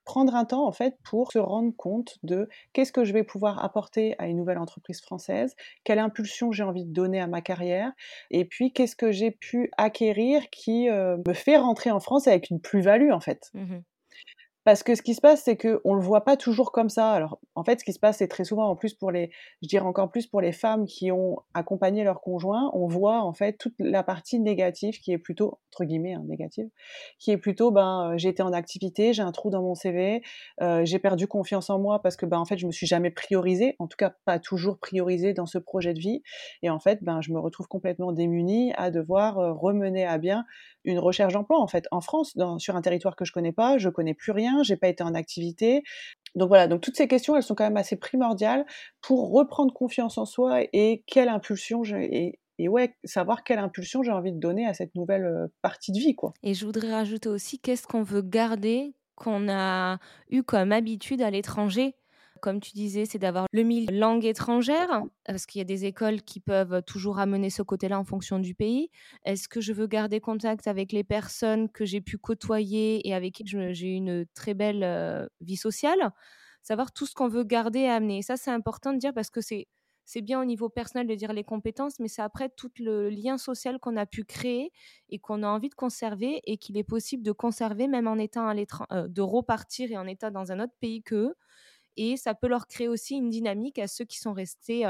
prendre 0.06 0.36
un 0.36 0.46
temps 0.46 0.68
en 0.68 0.72
fait 0.72 0.98
pour 1.04 1.32
se 1.32 1.40
rendre 1.40 1.74
compte 1.76 2.18
de 2.24 2.48
qu'est-ce 2.74 2.92
que 2.92 3.04
je 3.04 3.14
vais 3.14 3.24
pouvoir 3.24 3.64
apporter 3.64 4.16
à 4.20 4.28
une 4.28 4.38
nouvelle 4.38 4.58
entreprise 4.58 5.02
française, 5.02 5.56
quelle 5.84 6.00
impulsion 6.00 6.52
j'ai 6.52 6.64
envie 6.64 6.86
de 6.86 6.94
donner 6.94 7.20
à 7.20 7.28
ma 7.28 7.42
carrière, 7.42 7.92
et 8.30 8.46
puis 8.46 8.72
qu'est-ce 8.72 8.96
que 8.96 9.12
j'ai 9.12 9.32
pu 9.32 9.72
acquérir 9.78 10.50
qui 10.50 10.90
euh, 10.90 11.18
me 11.26 11.34
fait 11.34 11.58
rentrer 11.58 11.92
en 11.92 12.00
France 12.00 12.28
avec 12.28 12.50
une 12.50 12.60
plus-value 12.60 13.12
en 13.12 13.20
fait. 13.20 13.50
Mmh 13.54 13.80
parce 14.64 14.84
que 14.84 14.96
ce 14.96 15.02
qui 15.02 15.16
se 15.16 15.22
passe, 15.22 15.44
c'est 15.44 15.58
qu'on 15.58 15.96
ne 15.96 16.00
le 16.00 16.06
voit 16.06 16.24
pas 16.24 16.38
toujours 16.38 16.72
comme 16.72 16.90
ça. 16.90 17.12
Alors, 17.12 17.40
en 17.56 17.64
fait, 17.64 17.80
ce 17.80 17.86
qui 17.86 17.94
se 17.94 18.00
passe, 18.00 18.18
c'est 18.18 18.28
très 18.28 18.44
souvent, 18.44 18.68
en 18.70 18.76
plus 18.76 18.94
pour 18.94 19.12
les, 19.12 19.32
je 19.62 19.68
dirais 19.68 19.86
encore 19.86 20.12
plus 20.12 20.28
pour 20.28 20.42
les 20.42 20.52
femmes 20.52 20.86
qui 20.86 21.12
ont 21.12 21.38
accompagné 21.54 22.04
leur 22.04 22.22
conjoint, 22.22 22.70
on 22.74 22.88
voit 22.88 23.22
en 23.22 23.34
fait 23.34 23.54
toute 23.54 23.74
la 23.80 24.04
partie 24.04 24.40
négative 24.40 25.00
qui 25.00 25.12
est 25.12 25.18
plutôt, 25.18 25.60
entre 25.72 25.86
guillemets, 25.86 26.14
hein, 26.14 26.24
négative, 26.28 26.70
qui 27.18 27.32
est 27.32 27.38
plutôt, 27.38 27.72
ben, 27.72 28.12
euh, 28.14 28.30
été 28.30 28.44
en 28.44 28.54
activité, 28.54 29.14
j'ai 29.14 29.24
un 29.24 29.32
trou 29.32 29.50
dans 29.50 29.64
mon 29.64 29.74
CV, 29.74 30.22
euh, 30.62 30.86
j'ai 30.86 31.00
perdu 31.00 31.28
confiance 31.28 31.70
en 31.70 31.80
moi 31.80 32.02
parce 32.02 32.16
que, 32.16 32.26
ben, 32.26 32.38
en 32.38 32.46
fait, 32.46 32.58
je 32.58 32.68
me 32.68 32.72
suis 32.72 32.88
jamais 32.88 33.10
priorisée, 33.10 33.76
en 33.80 33.88
tout 33.88 33.98
cas 33.98 34.14
pas 34.26 34.40
toujours 34.40 34.78
priorisée 34.78 35.34
dans 35.34 35.48
ce 35.48 35.58
projet 35.58 35.94
de 35.94 36.00
vie. 36.00 36.22
Et 36.62 36.70
en 36.70 36.80
fait, 36.80 37.00
ben, 37.04 37.22
je 37.22 37.32
me 37.32 37.40
retrouve 37.40 37.68
complètement 37.68 38.12
démunie 38.12 38.74
à 38.78 38.92
devoir 38.92 39.40
euh, 39.40 39.54
remener 39.54 40.06
à 40.06 40.18
bien 40.18 40.46
une 40.84 41.00
recherche 41.00 41.34
d'emploi, 41.34 41.60
en 41.60 41.68
fait, 41.68 41.88
en 41.92 42.02
France, 42.02 42.36
sur 42.58 42.76
un 42.76 42.82
territoire 42.82 43.16
que 43.16 43.26
je 43.26 43.32
connais 43.32 43.52
pas, 43.52 43.78
je 43.78 43.90
connais 43.90 44.14
plus 44.14 44.32
rien 44.32 44.64
j'ai 44.64 44.76
pas 44.78 44.88
été 44.88 45.04
en 45.04 45.14
activité. 45.14 45.84
Donc 46.36 46.48
voilà, 46.48 46.68
donc 46.68 46.82
toutes 46.82 46.96
ces 46.96 47.08
questions, 47.08 47.36
elles 47.36 47.44
sont 47.44 47.56
quand 47.56 47.64
même 47.64 47.78
assez 47.78 47.98
primordiales 47.98 48.66
pour 49.02 49.32
reprendre 49.32 49.74
confiance 49.74 50.18
en 50.18 50.26
soi 50.26 50.62
et 50.74 51.04
quelle 51.08 51.30
impulsion 51.30 51.84
j'ai 51.84 52.40
et, 52.60 52.68
ouais, 52.68 52.96
savoir 53.04 53.44
quelle 53.44 53.58
impulsion 53.58 54.04
j'ai 54.04 54.12
envie 54.12 54.32
de 54.32 54.40
donner 54.40 54.68
à 54.68 54.76
cette 54.76 54.94
nouvelle 54.94 55.26
euh, 55.26 55.48
partie 55.64 55.92
de 55.92 55.98
vie, 55.98 56.14
quoi. 56.14 56.34
Et 56.44 56.54
je 56.54 56.64
voudrais 56.64 56.92
rajouter 56.92 57.28
aussi 57.28 57.60
qu'est-ce 57.60 57.88
qu'on 57.88 58.04
veut 58.04 58.22
garder 58.22 58.94
qu'on 59.16 59.50
a 59.50 59.98
eu 60.30 60.44
comme 60.44 60.72
habitude 60.72 61.24
à 61.24 61.32
l'étranger? 61.32 61.96
Comme 62.42 62.60
tu 62.60 62.72
disais, 62.74 63.06
c'est 63.06 63.20
d'avoir 63.20 63.46
le 63.52 63.64
mille 63.64 63.98
langues 63.98 64.26
étrangères, 64.26 65.04
parce 65.26 65.46
qu'il 65.46 65.60
y 65.60 65.62
a 65.62 65.66
des 65.66 65.86
écoles 65.86 66.22
qui 66.22 66.40
peuvent 66.40 66.82
toujours 66.84 67.20
amener 67.20 67.50
ce 67.50 67.62
côté-là 67.62 68.00
en 68.00 68.04
fonction 68.04 68.40
du 68.40 68.56
pays. 68.56 68.90
Est-ce 69.24 69.48
que 69.48 69.62
je 69.62 69.72
veux 69.72 69.88
garder 69.88 70.20
contact 70.20 70.68
avec 70.68 70.92
les 70.92 71.04
personnes 71.04 71.70
que 71.70 71.86
j'ai 71.86 72.02
pu 72.02 72.18
côtoyer 72.18 73.08
et 73.08 73.14
avec 73.14 73.36
qui 73.36 73.44
j'ai 73.46 73.88
une 73.88 74.26
très 74.34 74.54
belle 74.54 74.84
euh, 74.84 75.28
vie 75.40 75.56
sociale? 75.56 76.12
Savoir 76.64 76.92
tout 76.92 77.06
ce 77.06 77.14
qu'on 77.14 77.28
veut 77.28 77.44
garder 77.44 77.80
et 77.80 77.90
amener. 77.90 78.22
ça, 78.22 78.38
c'est 78.38 78.52
important 78.52 78.94
de 78.94 79.00
dire 79.00 79.14
parce 79.14 79.30
que 79.30 79.40
c'est 79.42 79.68
bien 80.22 80.42
au 80.42 80.46
niveau 80.46 80.70
personnel 80.70 81.08
de 81.08 81.16
dire 81.16 81.34
les 81.34 81.44
compétences, 81.44 82.00
mais 82.00 82.08
c'est 82.08 82.22
après 82.22 82.50
tout 82.50 82.72
le 82.80 83.10
lien 83.10 83.38
social 83.38 83.80
qu'on 83.80 83.98
a 83.98 84.06
pu 84.06 84.26
créer 84.26 84.72
et 85.10 85.20
qu'on 85.20 85.44
a 85.44 85.48
envie 85.48 85.70
de 85.70 85.76
conserver 85.76 86.42
et 86.46 86.58
qu'il 86.58 86.78
est 86.78 86.84
possible 86.84 87.24
de 87.24 87.32
conserver 87.32 87.88
même 87.88 88.08
en 88.08 88.18
étant 88.18 88.48
à 88.48 88.54
l'étranger, 88.54 88.88
euh, 88.92 89.08
de 89.08 89.22
repartir 89.22 89.92
et 89.92 89.98
en 89.98 90.08
état 90.08 90.30
dans 90.30 90.52
un 90.52 90.60
autre 90.60 90.74
pays 90.80 91.02
qu'eux 91.02 91.36
et 91.98 92.18
ça 92.18 92.34
peut 92.34 92.48
leur 92.48 92.68
créer 92.68 92.88
aussi 92.88 93.16
une 93.16 93.30
dynamique 93.30 93.80
à 93.80 93.88
ceux 93.88 94.06
qui 94.06 94.20
sont 94.20 94.34
restés 94.34 94.86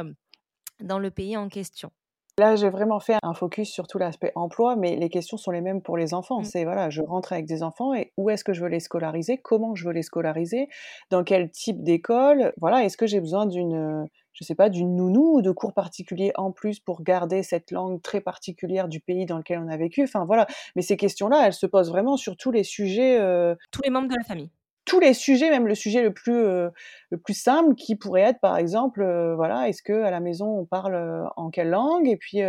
dans 0.79 0.99
le 0.99 1.11
pays 1.11 1.37
en 1.37 1.49
question. 1.49 1.91
Là, 2.37 2.55
j'ai 2.55 2.69
vraiment 2.69 2.99
fait 2.99 3.17
un 3.23 3.33
focus 3.33 3.69
sur 3.69 3.87
tout 3.87 3.97
l'aspect 3.97 4.31
emploi, 4.35 4.75
mais 4.75 4.95
les 4.95 5.09
questions 5.09 5.37
sont 5.37 5.51
les 5.51 5.61
mêmes 5.61 5.81
pour 5.81 5.97
les 5.97 6.13
enfants. 6.13 6.39
Mmh. 6.39 6.45
C'est 6.45 6.63
voilà, 6.63 6.89
je 6.89 7.01
rentre 7.01 7.33
avec 7.33 7.45
des 7.45 7.61
enfants 7.61 7.93
et 7.93 8.13
où 8.17 8.29
est-ce 8.29 8.43
que 8.43 8.53
je 8.53 8.61
veux 8.61 8.69
les 8.69 8.79
scolariser, 8.79 9.37
comment 9.37 9.75
je 9.75 9.85
veux 9.85 9.93
les 9.93 10.01
scolariser, 10.01 10.69
dans 11.09 11.23
quel 11.23 11.51
type 11.51 11.83
d'école, 11.83 12.53
voilà, 12.57 12.83
est-ce 12.85 12.95
que 12.97 13.05
j'ai 13.05 13.19
besoin 13.19 13.45
d'une, 13.45 14.07
je 14.31 14.43
sais 14.45 14.55
pas, 14.55 14.69
d'une 14.69 14.95
nounou 14.95 15.35
ou 15.35 15.41
de 15.41 15.51
cours 15.51 15.73
particuliers 15.73 16.31
en 16.35 16.51
plus 16.51 16.79
pour 16.79 17.03
garder 17.03 17.43
cette 17.43 17.69
langue 17.69 18.01
très 18.01 18.21
particulière 18.21 18.87
du 18.87 19.01
pays 19.01 19.25
dans 19.25 19.37
lequel 19.37 19.59
on 19.59 19.67
a 19.67 19.77
vécu? 19.77 20.01
Enfin 20.03 20.23
voilà, 20.25 20.47
mais 20.77 20.81
ces 20.81 20.95
questions-là, 20.95 21.45
elles 21.45 21.53
se 21.53 21.65
posent 21.65 21.89
vraiment 21.89 22.15
sur 22.15 22.37
tous 22.37 22.51
les 22.51 22.63
sujets. 22.63 23.19
Tous 23.71 23.81
les 23.83 23.91
membres 23.91 24.07
de 24.07 24.15
la 24.15 24.23
famille 24.23 24.49
tous 24.91 24.99
les 24.99 25.13
sujets, 25.13 25.49
même 25.49 25.67
le 25.67 25.75
sujet 25.75 26.01
le 26.03 26.11
plus, 26.11 26.35
euh, 26.35 26.69
le 27.11 27.17
plus 27.17 27.33
simple, 27.33 27.75
qui 27.75 27.95
pourrait 27.95 28.23
être 28.23 28.41
par 28.41 28.57
exemple, 28.57 29.01
euh, 29.01 29.35
voilà, 29.37 29.69
est-ce 29.69 29.81
que 29.81 30.03
à 30.03 30.11
la 30.11 30.19
maison 30.19 30.47
on 30.47 30.65
parle 30.65 30.95
euh, 30.95 31.23
en 31.37 31.49
quelle 31.49 31.69
langue, 31.69 32.09
et 32.09 32.17
puis 32.17 32.41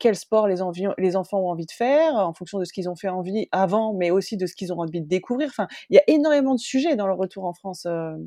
quel 0.00 0.16
sport 0.16 0.48
les, 0.48 0.56
les 0.98 1.16
enfants 1.16 1.38
ont 1.38 1.48
envie 1.48 1.66
de 1.66 1.70
faire, 1.70 2.16
en 2.16 2.32
fonction 2.32 2.58
de 2.58 2.64
ce 2.64 2.72
qu'ils 2.72 2.88
ont 2.88 2.96
fait 2.96 3.08
envie 3.08 3.46
avant, 3.52 3.92
mais 3.92 4.10
aussi 4.10 4.36
de 4.36 4.46
ce 4.46 4.56
qu'ils 4.56 4.72
ont 4.72 4.80
envie 4.80 5.00
de 5.00 5.06
découvrir. 5.06 5.48
Enfin, 5.48 5.68
il 5.90 5.94
y 5.94 5.98
a 6.00 6.02
énormément 6.08 6.54
de 6.54 6.58
sujets 6.58 6.96
dans 6.96 7.06
le 7.06 7.12
retour 7.12 7.44
en 7.44 7.52
France. 7.52 7.84
Mmh. 7.84 8.18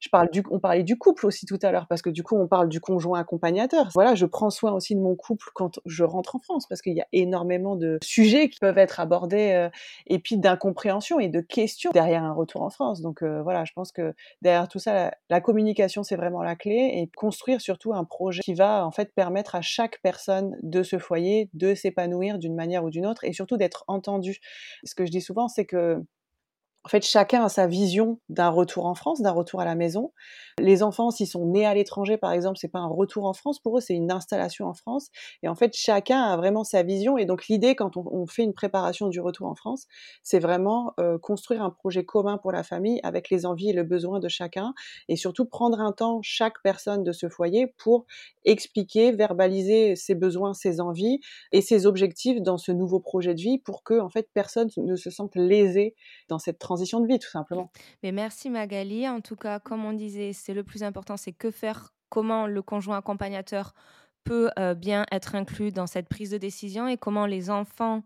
je 0.00 0.08
parle 0.10 0.28
du, 0.30 0.42
on 0.50 0.60
parlait 0.60 0.82
du 0.82 0.98
couple 0.98 1.24
aussi 1.24 1.46
tout 1.46 1.58
à 1.62 1.72
l'heure, 1.72 1.86
parce 1.88 2.02
que 2.02 2.10
du 2.10 2.22
coup 2.22 2.36
on 2.36 2.46
parle 2.46 2.68
du 2.68 2.80
conjoint 2.80 3.18
accompagnateur. 3.18 3.88
Voilà, 3.94 4.14
je 4.14 4.26
prends 4.26 4.50
soin 4.50 4.72
aussi 4.72 4.94
de 4.94 5.00
mon 5.00 5.16
couple 5.16 5.46
quand 5.54 5.80
je 5.86 6.04
rentre 6.04 6.36
en 6.36 6.40
France, 6.40 6.66
parce 6.68 6.82
qu'il 6.82 6.94
y 6.94 7.00
a 7.00 7.06
énormément 7.12 7.76
de 7.76 7.98
sujets 8.02 8.50
qui 8.50 8.58
peuvent 8.58 8.78
être 8.78 9.00
abordés, 9.00 9.70
et 10.06 10.18
puis 10.18 10.36
d'incompréhension 10.36 11.18
et 11.18 11.28
de 11.28 11.40
questions 11.40 11.90
derrière 11.94 12.24
un 12.24 12.34
retour 12.34 12.60
en 12.60 12.73
Donc 13.00 13.22
voilà, 13.22 13.64
je 13.64 13.72
pense 13.72 13.92
que 13.92 14.14
derrière 14.42 14.68
tout 14.68 14.78
ça, 14.78 15.14
la, 15.30 15.40
communication, 15.40 16.02
c'est 16.02 16.16
vraiment 16.16 16.42
la 16.42 16.56
clé 16.56 16.92
et 16.94 17.10
construire 17.16 17.60
surtout 17.60 17.92
un 17.92 18.04
projet 18.04 18.42
qui 18.42 18.54
va 18.54 18.86
en 18.86 18.90
fait 18.90 19.14
permettre 19.14 19.54
à 19.54 19.62
chaque 19.62 20.00
personne 20.02 20.56
de 20.62 20.82
ce 20.82 20.98
foyer 20.98 21.50
de 21.54 21.74
s'épanouir 21.74 22.38
d'une 22.38 22.54
manière 22.54 22.84
ou 22.84 22.90
d'une 22.90 23.06
autre 23.06 23.24
et 23.24 23.32
surtout 23.32 23.56
d'être 23.56 23.84
entendu. 23.88 24.38
Ce 24.84 24.94
que 24.94 25.06
je 25.06 25.10
dis 25.10 25.20
souvent, 25.20 25.48
c'est 25.48 25.66
que 25.66 26.02
en 26.84 26.88
fait, 26.90 27.02
chacun 27.02 27.42
a 27.42 27.48
sa 27.48 27.66
vision 27.66 28.20
d'un 28.28 28.50
retour 28.50 28.84
en 28.84 28.94
France, 28.94 29.22
d'un 29.22 29.30
retour 29.30 29.62
à 29.62 29.64
la 29.64 29.74
maison. 29.74 30.12
Les 30.60 30.82
enfants, 30.82 31.10
s'ils 31.10 31.26
sont 31.26 31.46
nés 31.46 31.64
à 31.64 31.72
l'étranger, 31.72 32.18
par 32.18 32.32
exemple, 32.32 32.58
c'est 32.58 32.68
pas 32.68 32.78
un 32.78 32.88
retour 32.88 33.24
en 33.24 33.32
France 33.32 33.58
pour 33.58 33.78
eux, 33.78 33.80
c'est 33.80 33.94
une 33.94 34.12
installation 34.12 34.66
en 34.66 34.74
France. 34.74 35.08
Et 35.42 35.48
en 35.48 35.54
fait, 35.54 35.74
chacun 35.74 36.20
a 36.20 36.36
vraiment 36.36 36.62
sa 36.62 36.82
vision. 36.82 37.16
Et 37.16 37.24
donc, 37.24 37.48
l'idée, 37.48 37.74
quand 37.74 37.96
on, 37.96 38.26
fait 38.26 38.42
une 38.42 38.52
préparation 38.52 39.08
du 39.08 39.18
retour 39.20 39.46
en 39.46 39.54
France, 39.54 39.86
c'est 40.22 40.38
vraiment 40.38 40.92
euh, 41.00 41.18
construire 41.18 41.62
un 41.62 41.70
projet 41.70 42.04
commun 42.04 42.36
pour 42.36 42.52
la 42.52 42.62
famille 42.62 43.00
avec 43.02 43.30
les 43.30 43.46
envies 43.46 43.70
et 43.70 43.72
le 43.72 43.84
besoin 43.84 44.20
de 44.20 44.28
chacun. 44.28 44.74
Et 45.08 45.16
surtout, 45.16 45.46
prendre 45.46 45.80
un 45.80 45.92
temps, 45.92 46.20
chaque 46.22 46.62
personne 46.62 47.02
de 47.02 47.12
ce 47.12 47.30
foyer, 47.30 47.66
pour 47.78 48.04
expliquer, 48.44 49.10
verbaliser 49.12 49.96
ses 49.96 50.14
besoins, 50.14 50.52
ses 50.52 50.80
envies 50.82 51.20
et 51.50 51.62
ses 51.62 51.86
objectifs 51.86 52.42
dans 52.42 52.58
ce 52.58 52.72
nouveau 52.72 53.00
projet 53.00 53.34
de 53.34 53.40
vie 53.40 53.58
pour 53.58 53.82
que, 53.84 53.98
en 53.98 54.10
fait, 54.10 54.28
personne 54.34 54.68
ne 54.76 54.96
se 54.96 55.08
sente 55.08 55.34
lésé 55.34 55.94
dans 56.28 56.38
cette 56.38 56.58
transition 56.58 56.73
de 56.76 57.06
vie, 57.06 57.18
tout 57.18 57.30
simplement. 57.30 57.70
Mais 58.02 58.12
merci 58.12 58.50
Magali. 58.50 59.08
En 59.08 59.20
tout 59.20 59.36
cas, 59.36 59.58
comme 59.58 59.84
on 59.84 59.92
disait, 59.92 60.32
c'est 60.32 60.54
le 60.54 60.64
plus 60.64 60.82
important, 60.82 61.16
c'est 61.16 61.32
que 61.32 61.50
faire, 61.50 61.94
comment 62.08 62.46
le 62.46 62.62
conjoint 62.62 62.98
accompagnateur 62.98 63.74
peut 64.24 64.50
euh, 64.58 64.74
bien 64.74 65.06
être 65.12 65.34
inclus 65.34 65.70
dans 65.70 65.86
cette 65.86 66.08
prise 66.08 66.30
de 66.30 66.38
décision 66.38 66.88
et 66.88 66.96
comment 66.96 67.26
les 67.26 67.50
enfants 67.50 68.02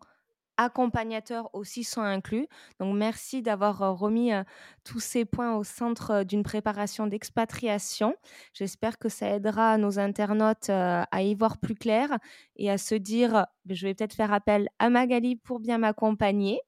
accompagnateurs 0.60 1.54
aussi 1.54 1.84
sont 1.84 2.00
inclus. 2.00 2.48
Donc 2.80 2.96
merci 2.96 3.42
d'avoir 3.42 3.80
euh, 3.82 3.92
remis 3.92 4.32
euh, 4.32 4.42
tous 4.82 4.98
ces 4.98 5.24
points 5.24 5.54
au 5.54 5.62
centre 5.62 6.24
d'une 6.24 6.42
préparation 6.42 7.06
d'expatriation. 7.06 8.16
J'espère 8.52 8.98
que 8.98 9.08
ça 9.08 9.28
aidera 9.28 9.78
nos 9.78 10.00
internautes 10.00 10.68
à 10.68 11.22
y 11.22 11.34
voir 11.34 11.58
plus 11.58 11.76
clair 11.76 12.18
et 12.56 12.70
à 12.70 12.78
se 12.78 12.96
dire, 12.96 13.46
je 13.68 13.86
vais 13.86 13.94
peut-être 13.94 14.14
faire 14.14 14.32
appel 14.32 14.68
à 14.80 14.90
Magali 14.90 15.36
pour 15.36 15.60
bien 15.60 15.78
m'accompagner. 15.78 16.60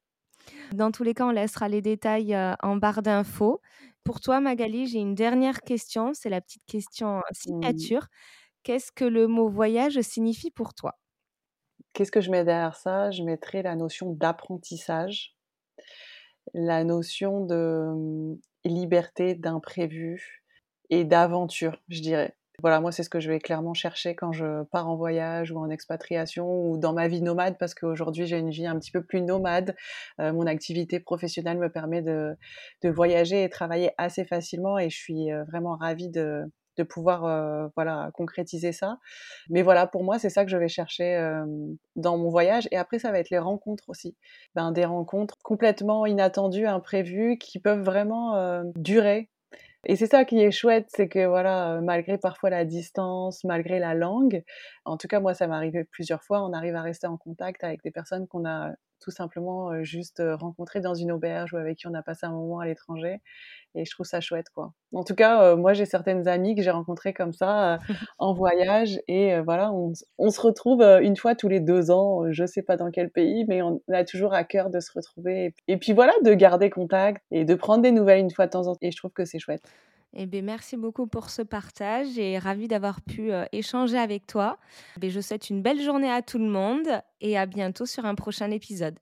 Dans 0.73 0.91
tous 0.91 1.03
les 1.03 1.15
cas, 1.15 1.27
on 1.27 1.31
laissera 1.31 1.69
les 1.69 1.83
détails 1.83 2.35
euh, 2.35 2.55
en 2.63 2.77
barre 2.77 3.03
d'infos. 3.03 3.61
Pour 4.05 4.21
toi, 4.21 4.41
Magali, 4.41 4.87
j'ai 4.87 4.99
une 4.99 5.15
dernière 5.15 5.63
question. 5.63 6.13
C'est 6.15 6.31
la 6.31 6.41
petite 6.41 6.65
question 6.67 7.19
euh, 7.19 7.21
signature. 7.33 8.07
Qu'est-ce 8.63 8.93
que 8.93 9.05
le 9.05 9.27
mot 9.27 9.49
voyage 9.49 10.01
signifie 10.01 10.51
pour 10.51 10.75
toi? 10.75 10.99
Qu'est-ce 11.93 12.13
que 12.13 12.21
je 12.21 12.31
mets 12.31 12.45
derrière 12.45 12.77
ça? 12.77 13.11
Je 13.11 13.23
mettrai 13.23 13.63
la 13.63 13.75
notion 13.75 14.13
d'apprentissage, 14.13 15.35
la 16.55 16.85
notion 16.85 17.45
de 17.45 17.87
hum, 17.89 18.39
liberté, 18.65 19.35
d'imprévu 19.35 20.45
et 20.91 21.05
d'aventure, 21.05 21.83
je 21.89 22.01
dirais. 22.01 22.37
Voilà, 22.61 22.81
moi, 22.81 22.93
c'est 22.93 23.03
ce 23.03 23.09
que 23.11 23.21
je 23.21 23.31
vais 23.31 23.39
clairement 23.39 23.75
chercher 23.75 24.15
quand 24.15 24.33
je 24.33 24.65
pars 24.65 24.89
en 24.89 24.97
voyage 24.97 25.51
ou 25.53 25.59
en 25.59 25.71
expatriation 25.71 26.47
ou 26.47 26.77
dans 26.79 26.93
ma 26.93 27.09
vie 27.09 27.23
nomade, 27.23 27.57
parce 27.59 27.75
qu'aujourd'hui, 27.75 28.27
j'ai 28.27 28.39
une 28.39 28.51
vie 28.51 28.67
un 28.67 28.79
petit 28.79 28.91
peu 28.91 29.03
plus 29.03 29.23
nomade. 29.23 29.75
Euh, 30.21 30.33
mon 30.33 30.47
activité 30.47 31.01
professionnelle 31.01 31.59
me 31.59 31.71
permet 31.71 32.03
de, 32.03 32.37
voyager 32.85 33.45
et 33.45 33.49
travailler 33.49 33.93
assez 33.99 34.25
facilement 34.25 34.79
et 34.79 34.91
je 34.91 34.97
suis 34.97 35.33
euh, 35.33 35.45
vraiment 35.45 35.77
ravie 35.77 36.11
de, 36.11 36.45
pouvoir 36.89 37.27
euh, 37.27 37.69
voilà 37.77 38.11
concrétiser 38.15 38.73
ça. 38.73 38.97
Mais 39.51 39.61
voilà, 39.61 39.87
pour 39.87 40.03
moi, 40.03 40.19
c'est 40.19 40.31
ça 40.31 40.47
que 40.47 40.51
je 40.51 40.57
vais 40.57 40.69
chercher 40.69 41.23
dans 41.95 42.17
mon 42.17 42.31
voyage. 42.31 42.69
Et 42.71 42.79
après, 42.79 42.99
ça 42.99 43.13
va 43.13 43.19
être 43.19 43.29
les 43.29 43.39
rencontres 43.39 43.85
aussi. 43.89 44.17
Ben, 44.55 44.73
des 44.73 44.87
rencontres 44.87 45.37
complètement 45.43 46.07
inattendues, 46.07 46.67
imprévues, 46.67 47.37
qui 47.37 47.59
peuvent 47.59 47.83
vraiment 47.83 48.63
durer 48.77 49.29
et 49.87 49.97
c'est 49.97 50.07
ça 50.07 50.25
qui 50.25 50.41
est 50.41 50.51
chouette, 50.51 50.87
c'est 50.89 51.09
que 51.09 51.27
voilà, 51.27 51.81
malgré 51.83 52.19
parfois 52.19 52.51
la 52.51 52.65
distance, 52.65 53.45
malgré 53.45 53.79
la 53.79 53.95
langue, 53.95 54.43
en 54.85 54.97
tout 54.97 55.09
cas 55.09 55.21
moi 55.21 55.35
ça 55.35 55.47
m'est 55.47 55.55
arrivé 55.55 55.85
plusieurs 55.85 56.23
fois, 56.23 56.45
on 56.45 56.53
arrive 56.53 56.77
à 56.77 56.83
rester 56.83 57.07
en 57.07 57.17
contact 57.17 57.65
avec 57.65 57.83
des 57.83 57.91
personnes 57.91 58.27
qu'on 58.29 58.47
a 58.47 58.73
tout 59.01 59.11
simplement 59.11 59.83
juste 59.83 60.23
rencontrés 60.39 60.81
dans 60.81 60.95
une 60.95 61.13
auberge 61.13 61.53
ou 61.53 61.57
avec 61.57 61.79
qui 61.79 61.87
on 61.87 61.95
a 61.95 62.03
passé 62.03 62.27
un 62.27 62.33
moment 62.33 62.61
à 62.61 62.67
l'étranger. 62.67 63.21
Et 63.75 63.85
je 63.85 63.91
trouve 63.93 64.07
ça 64.07 64.21
chouette, 64.21 64.47
quoi. 64.53 64.73
En 64.93 65.05
tout 65.05 65.15
cas, 65.15 65.55
moi, 65.55 65.73
j'ai 65.73 65.87
certaines 65.87 66.27
amies 66.27 66.57
que 66.57 66.63
j'ai 66.63 66.71
rencontrées 66.71 67.13
comme 67.13 67.33
ça 67.33 67.79
en 68.19 68.33
voyage. 68.35 69.01
Et 69.07 69.39
voilà, 69.41 69.73
on, 69.73 69.93
on, 70.19 70.31
se 70.31 70.41
retrouve 70.41 70.83
une 70.83 71.17
fois 71.17 71.35
tous 71.35 71.49
les 71.49 71.61
deux 71.61 71.91
ans, 71.91 72.31
je 72.33 72.45
sais 72.47 72.63
pas 72.63 72.77
dans 72.77 72.91
quel 72.91 73.11
pays, 73.11 73.45
mais 73.49 73.63
on 73.63 73.81
a 73.93 74.05
toujours 74.05 74.35
à 74.35 74.45
cœur 74.45 74.71
de 74.71 74.81
se 74.81 74.91
retrouver. 74.93 75.55
Et 75.69 75.77
puis 75.77 75.93
voilà, 75.93 76.13
de 76.25 76.35
garder 76.35 76.69
contact 76.71 77.23
et 77.31 77.45
de 77.45 77.55
prendre 77.55 77.83
des 77.83 77.93
nouvelles 77.93 78.21
une 78.21 78.31
fois 78.31 78.47
de 78.47 78.51
temps 78.51 78.67
en 78.67 78.73
temps. 78.73 78.79
Et 78.83 78.91
je 78.91 78.97
trouve 78.97 79.13
que 79.13 79.25
c'est 79.25 79.39
chouette. 79.39 79.63
Eh 80.13 80.27
bien, 80.27 80.43
merci 80.43 80.77
beaucoup 80.77 81.07
pour 81.07 81.31
ce 81.31 81.43
partage 81.43 82.19
et 82.19 82.39
ravi 82.39 82.67
d'avoir 82.67 83.01
pu 83.01 83.31
échanger 83.53 83.99
avec 83.99 84.27
toi. 84.27 84.59
Et 85.01 85.11
je 85.11 85.21
souhaite 85.21 85.51
une 85.51 85.63
belle 85.63 85.81
journée 85.81 86.11
à 86.11 86.21
tout 86.21 86.39
le 86.39 86.49
monde 86.49 86.89
et 87.21 87.39
à 87.39 87.47
bientôt 87.47 87.87
sur 87.87 88.05
un 88.05 88.15
prochain 88.15 88.51
épisode. 88.51 88.99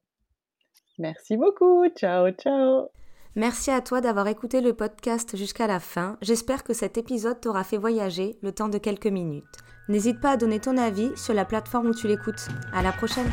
Merci 0.98 1.36
beaucoup. 1.36 1.88
Ciao, 1.96 2.30
ciao. 2.32 2.88
Merci 3.36 3.70
à 3.70 3.80
toi 3.80 4.00
d'avoir 4.00 4.26
écouté 4.26 4.60
le 4.60 4.74
podcast 4.74 5.36
jusqu'à 5.36 5.66
la 5.66 5.78
fin. 5.78 6.18
J'espère 6.20 6.64
que 6.64 6.74
cet 6.74 6.98
épisode 6.98 7.40
t'aura 7.40 7.62
fait 7.62 7.76
voyager 7.76 8.36
le 8.42 8.52
temps 8.52 8.68
de 8.68 8.78
quelques 8.78 9.06
minutes. 9.06 9.44
N'hésite 9.88 10.20
pas 10.20 10.32
à 10.32 10.36
donner 10.36 10.58
ton 10.58 10.76
avis 10.76 11.16
sur 11.16 11.34
la 11.34 11.44
plateforme 11.44 11.88
où 11.88 11.94
tu 11.94 12.08
l'écoutes. 12.08 12.48
À 12.72 12.82
la 12.82 12.92
prochaine. 12.92 13.30